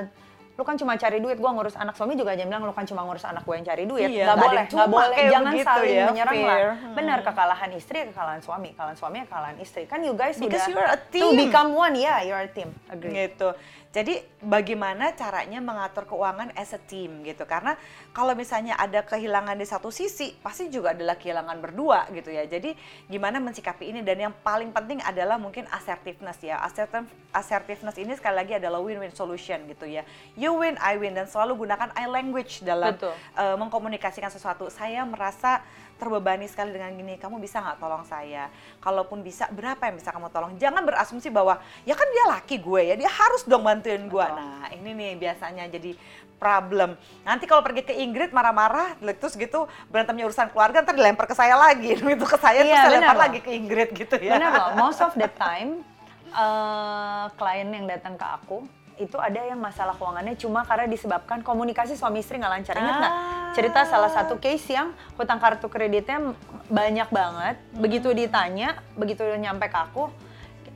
lu 0.53 0.61
kan 0.61 0.77
cuma 0.77 0.93
cari 0.93 1.17
duit, 1.17 1.41
gua 1.41 1.49
ngurus 1.57 1.73
anak 1.73 1.97
suami 1.97 2.13
juga 2.13 2.37
jangan 2.37 2.49
bilang 2.53 2.63
lu 2.69 2.73
kan 2.77 2.85
cuma 2.85 3.01
ngurus 3.09 3.25
anak 3.25 3.41
gue 3.41 3.55
yang 3.57 3.65
cari 3.65 3.83
duit. 3.89 4.09
Iya, 4.09 4.23
nggak 4.29 4.37
ada 4.37 4.45
boleh, 4.45 4.63
cuma 4.69 4.85
boleh. 4.85 5.25
Jangan 5.33 5.53
begitu 5.53 5.65
saling 5.65 5.93
ya, 5.97 6.05
menyerang 6.13 6.35
fair. 6.37 6.45
lah. 6.45 6.75
Hmm. 6.77 6.93
Benar 6.93 7.19
kekalahan 7.25 7.69
istri, 7.73 7.99
kekalahan 8.13 8.41
suami, 8.45 8.69
kekalahan 8.77 8.97
suami, 8.97 9.17
kekalahan 9.25 9.57
istri. 9.57 9.83
Kan 9.89 10.05
you 10.05 10.13
guys 10.13 10.37
Because 10.37 10.69
you're 10.69 10.85
a 10.85 10.97
to 10.97 11.09
team. 11.09 11.37
become 11.41 11.73
one, 11.73 11.97
ya, 11.97 12.17
yeah, 12.17 12.17
you're 12.21 12.43
a 12.45 12.51
team. 12.53 12.69
Agree. 12.85 13.13
gitu. 13.17 13.49
Jadi 13.93 14.25
bagaimana 14.41 15.13
caranya 15.13 15.61
mengatur 15.61 16.09
keuangan 16.09 16.49
as 16.57 16.73
a 16.73 16.81
team 16.81 17.21
gitu? 17.21 17.45
Karena 17.45 17.77
kalau 18.09 18.33
misalnya 18.33 18.73
ada 18.73 19.05
kehilangan 19.05 19.53
di 19.53 19.69
satu 19.69 19.93
sisi, 19.93 20.33
pasti 20.41 20.65
juga 20.73 20.97
adalah 20.97 21.13
kehilangan 21.13 21.61
berdua 21.61 22.09
gitu 22.09 22.33
ya. 22.33 22.41
Jadi 22.49 22.73
gimana 23.05 23.37
mensikapi 23.37 23.93
ini? 23.93 24.01
Dan 24.01 24.17
yang 24.17 24.33
paling 24.41 24.73
penting 24.73 24.97
adalah 25.05 25.37
mungkin 25.37 25.69
assertiveness 25.69 26.41
ya. 26.41 26.57
Assertive, 26.65 27.05
assertiveness 27.37 27.93
ini 28.01 28.17
sekali 28.17 28.41
lagi 28.41 28.57
adalah 28.57 28.81
win-win 28.81 29.13
solution 29.13 29.61
gitu 29.69 29.85
ya. 29.85 30.01
You 30.43 30.59
win, 30.59 30.75
I 30.83 30.99
win 30.99 31.15
dan 31.15 31.23
selalu 31.23 31.63
gunakan 31.63 31.87
I 31.95 32.03
language 32.11 32.67
dalam 32.67 32.99
Betul. 32.99 33.15
eh, 33.15 33.55
mengkomunikasikan 33.55 34.27
sesuatu. 34.27 34.67
Saya 34.67 35.07
merasa 35.07 35.63
terbebani 35.95 36.51
sekali 36.51 36.75
dengan 36.75 36.91
gini. 36.91 37.15
Kamu 37.15 37.39
bisa 37.39 37.63
nggak 37.63 37.79
tolong 37.79 38.03
saya? 38.03 38.51
Kalaupun 38.83 39.23
bisa, 39.23 39.47
berapa 39.47 39.79
yang 39.87 39.95
bisa 39.95 40.11
kamu 40.11 40.27
tolong? 40.27 40.51
Jangan 40.59 40.83
berasumsi 40.83 41.31
bahwa 41.31 41.63
ya 41.87 41.95
kan 41.95 42.03
dia 42.11 42.25
laki 42.27 42.59
gue 42.59 42.81
ya, 42.91 42.95
dia 42.99 43.07
harus 43.07 43.47
dong 43.47 43.63
bantuin 43.63 44.03
gue. 44.03 44.19
Betul. 44.19 44.35
Nah 44.35 44.67
ini 44.75 44.91
nih 44.91 45.11
biasanya 45.15 45.63
jadi 45.71 45.95
problem. 46.35 46.99
Nanti 47.23 47.47
kalau 47.47 47.63
pergi 47.63 47.87
ke 47.87 47.95
Ingrid 47.95 48.35
marah-marah, 48.35 48.99
terus 49.15 49.39
gitu 49.39 49.63
berantemnya 49.87 50.27
urusan 50.27 50.51
keluarga, 50.51 50.83
ntar 50.83 50.91
dilempar 50.91 51.23
ke 51.23 51.39
saya 51.39 51.55
lagi, 51.55 51.95
itu 51.95 52.25
ke 52.27 52.35
saya 52.35 52.67
terus 52.67 52.75
Iya, 52.75 52.83
saya 52.83 52.91
benar 52.91 52.99
lempar 52.99 53.15
loh. 53.15 53.23
lagi 53.23 53.39
ke 53.39 53.51
Ingrid 53.55 53.89
gitu 53.95 54.15
ya. 54.19 54.35
Benar 54.35 54.51
loh, 54.51 54.67
most 54.83 54.99
of 54.99 55.15
the 55.15 55.31
time 55.39 55.87
eh, 56.35 57.25
klien 57.39 57.69
yang 57.71 57.87
datang 57.87 58.19
ke 58.19 58.27
aku 58.27 58.67
itu 59.05 59.19
ada 59.19 59.39
yang 59.43 59.59
masalah 59.59 59.93
keuangannya 59.99 60.39
cuma 60.39 60.63
karena 60.63 60.87
disebabkan 60.87 61.43
komunikasi 61.43 61.99
suami 61.99 62.23
istri 62.23 62.39
nggak 62.39 62.53
lancar. 62.59 62.73
Ingat 62.79 62.95
nggak? 62.99 63.13
Ah. 63.13 63.53
Cerita 63.53 63.79
salah 63.85 64.09
satu 64.09 64.39
case 64.41 64.73
yang 64.73 64.95
hutang 65.19 65.37
kartu 65.37 65.67
kreditnya 65.69 66.33
banyak 66.71 67.09
banget. 67.11 67.55
Begitu 67.75 68.15
ditanya, 68.15 68.81
begitu 68.95 69.21
nyampe 69.37 69.69
ke 69.69 69.77
aku, 69.77 70.09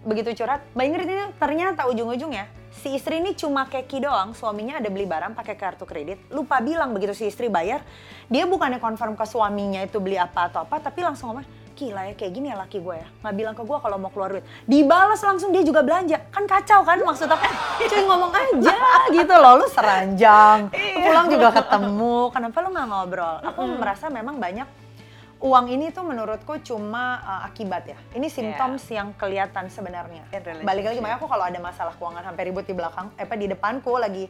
begitu 0.06 0.44
curhat, 0.44 0.62
Mbak 0.76 0.86
Ingrid 0.86 1.08
ini 1.10 1.26
ternyata 1.36 1.90
ujung-ujungnya 1.90 2.48
si 2.78 2.94
istri 2.94 3.18
ini 3.18 3.34
cuma 3.34 3.66
keki 3.66 4.06
doang, 4.06 4.38
suaminya 4.38 4.78
ada 4.78 4.88
beli 4.94 5.10
barang 5.10 5.34
pakai 5.34 5.58
kartu 5.58 5.84
kredit, 5.90 6.22
lupa 6.30 6.62
bilang 6.62 6.94
begitu 6.94 7.18
si 7.18 7.26
istri 7.26 7.50
bayar, 7.50 7.82
dia 8.30 8.46
bukannya 8.46 8.78
confirm 8.78 9.18
ke 9.18 9.26
suaminya 9.26 9.82
itu 9.82 9.98
beli 9.98 10.16
apa 10.16 10.46
atau 10.48 10.62
apa, 10.62 10.78
tapi 10.78 11.02
langsung 11.02 11.34
ngomong, 11.34 11.48
gila 11.78 12.10
ya 12.10 12.14
kayak 12.18 12.34
gini 12.34 12.50
ya 12.50 12.58
laki 12.58 12.82
gue 12.82 12.96
ya, 12.98 13.08
nggak 13.22 13.36
bilang 13.38 13.54
ke 13.54 13.62
gue 13.62 13.78
kalau 13.78 13.98
mau 14.02 14.10
keluar 14.10 14.34
duit, 14.34 14.46
dibalas 14.66 15.22
langsung 15.22 15.54
dia 15.54 15.62
juga 15.62 15.86
belanja, 15.86 16.18
kan 16.34 16.50
kacau 16.50 16.82
kan 16.82 16.98
maksud 16.98 17.30
aku, 17.30 17.46
cuy 17.86 18.02
ngomong 18.02 18.34
aja 18.34 18.76
gitu 19.14 19.36
loh, 19.38 19.62
lu 19.62 19.70
seranjang, 19.70 20.74
lu 20.74 21.00
pulang 21.06 21.28
juga 21.30 21.54
ketemu, 21.54 22.16
kenapa 22.34 22.58
lu 22.66 22.70
nggak 22.74 22.88
ngobrol? 22.90 23.38
Aku 23.46 23.62
merasa 23.78 24.10
memang 24.10 24.42
banyak 24.42 24.66
uang 25.38 25.70
ini 25.70 25.94
tuh 25.94 26.02
menurutku 26.02 26.58
cuma 26.66 27.22
uh, 27.22 27.42
akibat 27.46 27.86
ya. 27.86 27.98
Ini 28.18 28.26
symptoms 28.26 28.82
yang 28.90 29.14
kelihatan 29.14 29.70
sebenarnya. 29.70 30.26
Balik 30.66 30.90
lagi 30.90 30.98
makanya 30.98 31.22
aku 31.22 31.30
kalau 31.30 31.46
ada 31.46 31.62
masalah 31.62 31.94
keuangan 31.94 32.26
sampai 32.26 32.50
ribut 32.50 32.66
di 32.66 32.74
belakang, 32.74 33.14
eh 33.22 33.22
apa 33.22 33.38
di 33.38 33.46
depanku 33.46 33.94
lagi 34.02 34.26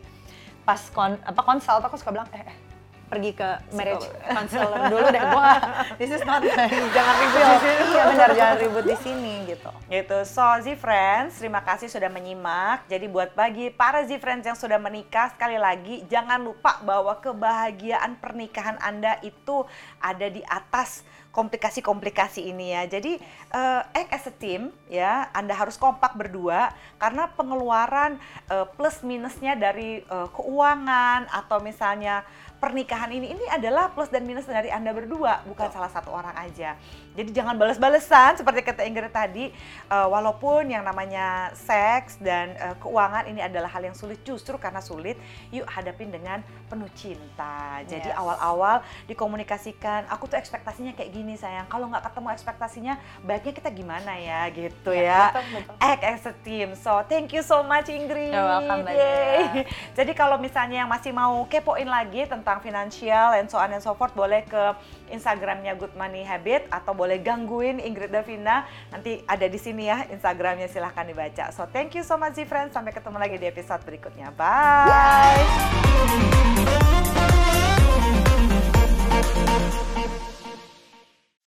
pas 0.68 0.84
kon 0.92 1.16
apa 1.24 1.42
konsult 1.48 1.80
aku 1.80 1.96
suka 1.96 2.12
bilang 2.12 2.28
eh, 2.36 2.44
eh 2.44 2.67
pergi 3.08 3.32
ke 3.32 3.50
marriage 3.72 4.08
counselor 4.28 4.92
dulu 4.92 5.08
deh 5.10 5.24
gua 5.32 5.52
this 5.96 6.12
is 6.12 6.24
not 6.28 6.44
my 6.44 6.68
Jangan 6.96 7.16
ribut 7.20 7.44
di 7.44 7.58
sini. 7.64 7.84
iya 7.92 8.04
benar 8.12 8.30
jangan 8.36 8.58
ribut 8.60 8.86
di 8.86 8.98
sini 9.00 9.34
gitu 9.48 9.70
Gitu. 9.88 10.18
So, 10.28 10.44
Z-Friends, 10.44 11.40
terima 11.40 11.64
kasih 11.64 11.88
sudah 11.88 12.12
menyimak. 12.12 12.84
Jadi 12.92 13.08
buat 13.08 13.32
bagi 13.32 13.72
para 13.72 14.04
Z-Friends 14.04 14.44
yang 14.44 14.60
sudah 14.60 14.76
menikah, 14.76 15.32
sekali 15.32 15.56
lagi 15.56 16.04
jangan 16.12 16.44
lupa 16.44 16.84
bahwa 16.84 17.16
kebahagiaan 17.24 18.20
pernikahan 18.20 18.76
Anda 18.84 19.16
itu 19.24 19.64
ada 20.04 20.28
di 20.28 20.44
atas 20.44 21.08
komplikasi-komplikasi 21.32 22.52
ini 22.52 22.76
ya. 22.76 22.84
Jadi 22.90 23.16
eh, 23.54 23.82
act 23.96 24.12
as 24.12 24.28
a 24.28 24.34
team 24.36 24.76
ya, 24.92 25.32
Anda 25.32 25.56
harus 25.56 25.80
kompak 25.80 26.20
berdua 26.20 26.76
karena 27.00 27.32
pengeluaran 27.32 28.20
eh, 28.52 28.68
plus 28.76 29.00
minusnya 29.08 29.56
dari 29.56 30.04
eh, 30.04 30.28
keuangan 30.36 31.32
atau 31.32 31.64
misalnya 31.64 32.28
pernikahan 32.58 33.14
ini 33.14 33.38
ini 33.38 33.46
adalah 33.54 33.94
plus 33.94 34.10
dan 34.10 34.26
minus 34.26 34.50
dari 34.50 34.74
Anda 34.74 34.92
berdua, 34.94 35.46
bukan 35.46 35.70
salah 35.70 35.90
satu 35.94 36.10
orang 36.10 36.34
aja. 36.34 36.74
Jadi 37.14 37.30
jangan 37.34 37.58
balas-balesan 37.58 38.42
seperti 38.42 38.66
kata 38.66 38.86
Ingrid 38.86 39.14
tadi, 39.14 39.54
eh, 39.90 40.08
walaupun 40.10 40.70
yang 40.70 40.82
namanya 40.82 41.54
seks 41.54 42.18
dan 42.18 42.58
eh, 42.58 42.76
keuangan 42.82 43.30
ini 43.30 43.42
adalah 43.46 43.70
hal 43.70 43.86
yang 43.86 43.98
sulit 43.98 44.22
justru 44.26 44.58
karena 44.58 44.82
sulit, 44.82 45.16
yuk 45.54 45.66
hadapin 45.70 46.10
dengan 46.10 46.42
penuh 46.68 46.92
cinta. 46.94 47.80
Jadi 47.88 48.12
Yes. 48.12 48.20
awal-awal 48.20 48.84
dikomunikasikan, 49.08 50.06
aku 50.08 50.28
tuh 50.28 50.38
ekspektasinya 50.38 50.94
kayak 50.94 51.12
gini 51.12 51.34
sayang. 51.36 51.66
Kalau 51.68 51.88
nggak 51.88 52.12
ketemu 52.12 52.28
ekspektasinya, 52.32 52.94
baiknya 53.24 53.54
kita 53.56 53.70
gimana 53.72 54.14
ya 54.20 54.48
gitu 54.52 54.92
ya. 54.92 55.32
betul, 55.32 55.64
betul. 55.64 55.76
Act 55.80 56.04
as 56.04 56.24
a 56.28 56.34
team. 56.44 56.76
So 56.76 57.02
thank 57.08 57.32
you 57.32 57.42
so 57.42 57.64
much 57.64 57.88
Ingrid. 57.88 58.32
You're 58.32 58.46
welcome, 58.46 58.84
Yeay. 58.88 59.64
Jadi 59.98 60.12
kalau 60.14 60.38
misalnya 60.38 60.84
yang 60.84 60.92
masih 60.92 61.16
mau 61.16 61.42
kepoin 61.48 61.88
lagi 61.88 62.28
tentang 62.28 62.60
finansial 62.60 63.34
and 63.40 63.48
so 63.48 63.58
on 63.58 63.72
and 63.72 63.82
so 63.82 63.96
forth, 63.96 64.12
boleh 64.14 64.44
ke 64.44 64.64
Instagramnya 65.08 65.74
Good 65.80 65.96
Money 65.96 66.28
Habit 66.28 66.68
atau 66.68 66.92
boleh 66.92 67.24
gangguin 67.24 67.80
Ingrid 67.80 68.12
Davina. 68.12 68.68
Nanti 68.92 69.24
ada 69.24 69.48
di 69.48 69.56
sini 69.56 69.88
ya 69.88 70.04
Instagramnya 70.08 70.68
silahkan 70.68 71.08
dibaca. 71.08 71.50
So 71.56 71.64
thank 71.72 71.96
you 71.96 72.04
so 72.04 72.20
much, 72.20 72.36
friends. 72.46 72.76
Sampai 72.76 72.92
ketemu 72.92 73.18
lagi 73.18 73.36
di 73.40 73.48
episode 73.48 73.82
berikutnya. 73.88 74.36
Bye. 74.36 75.46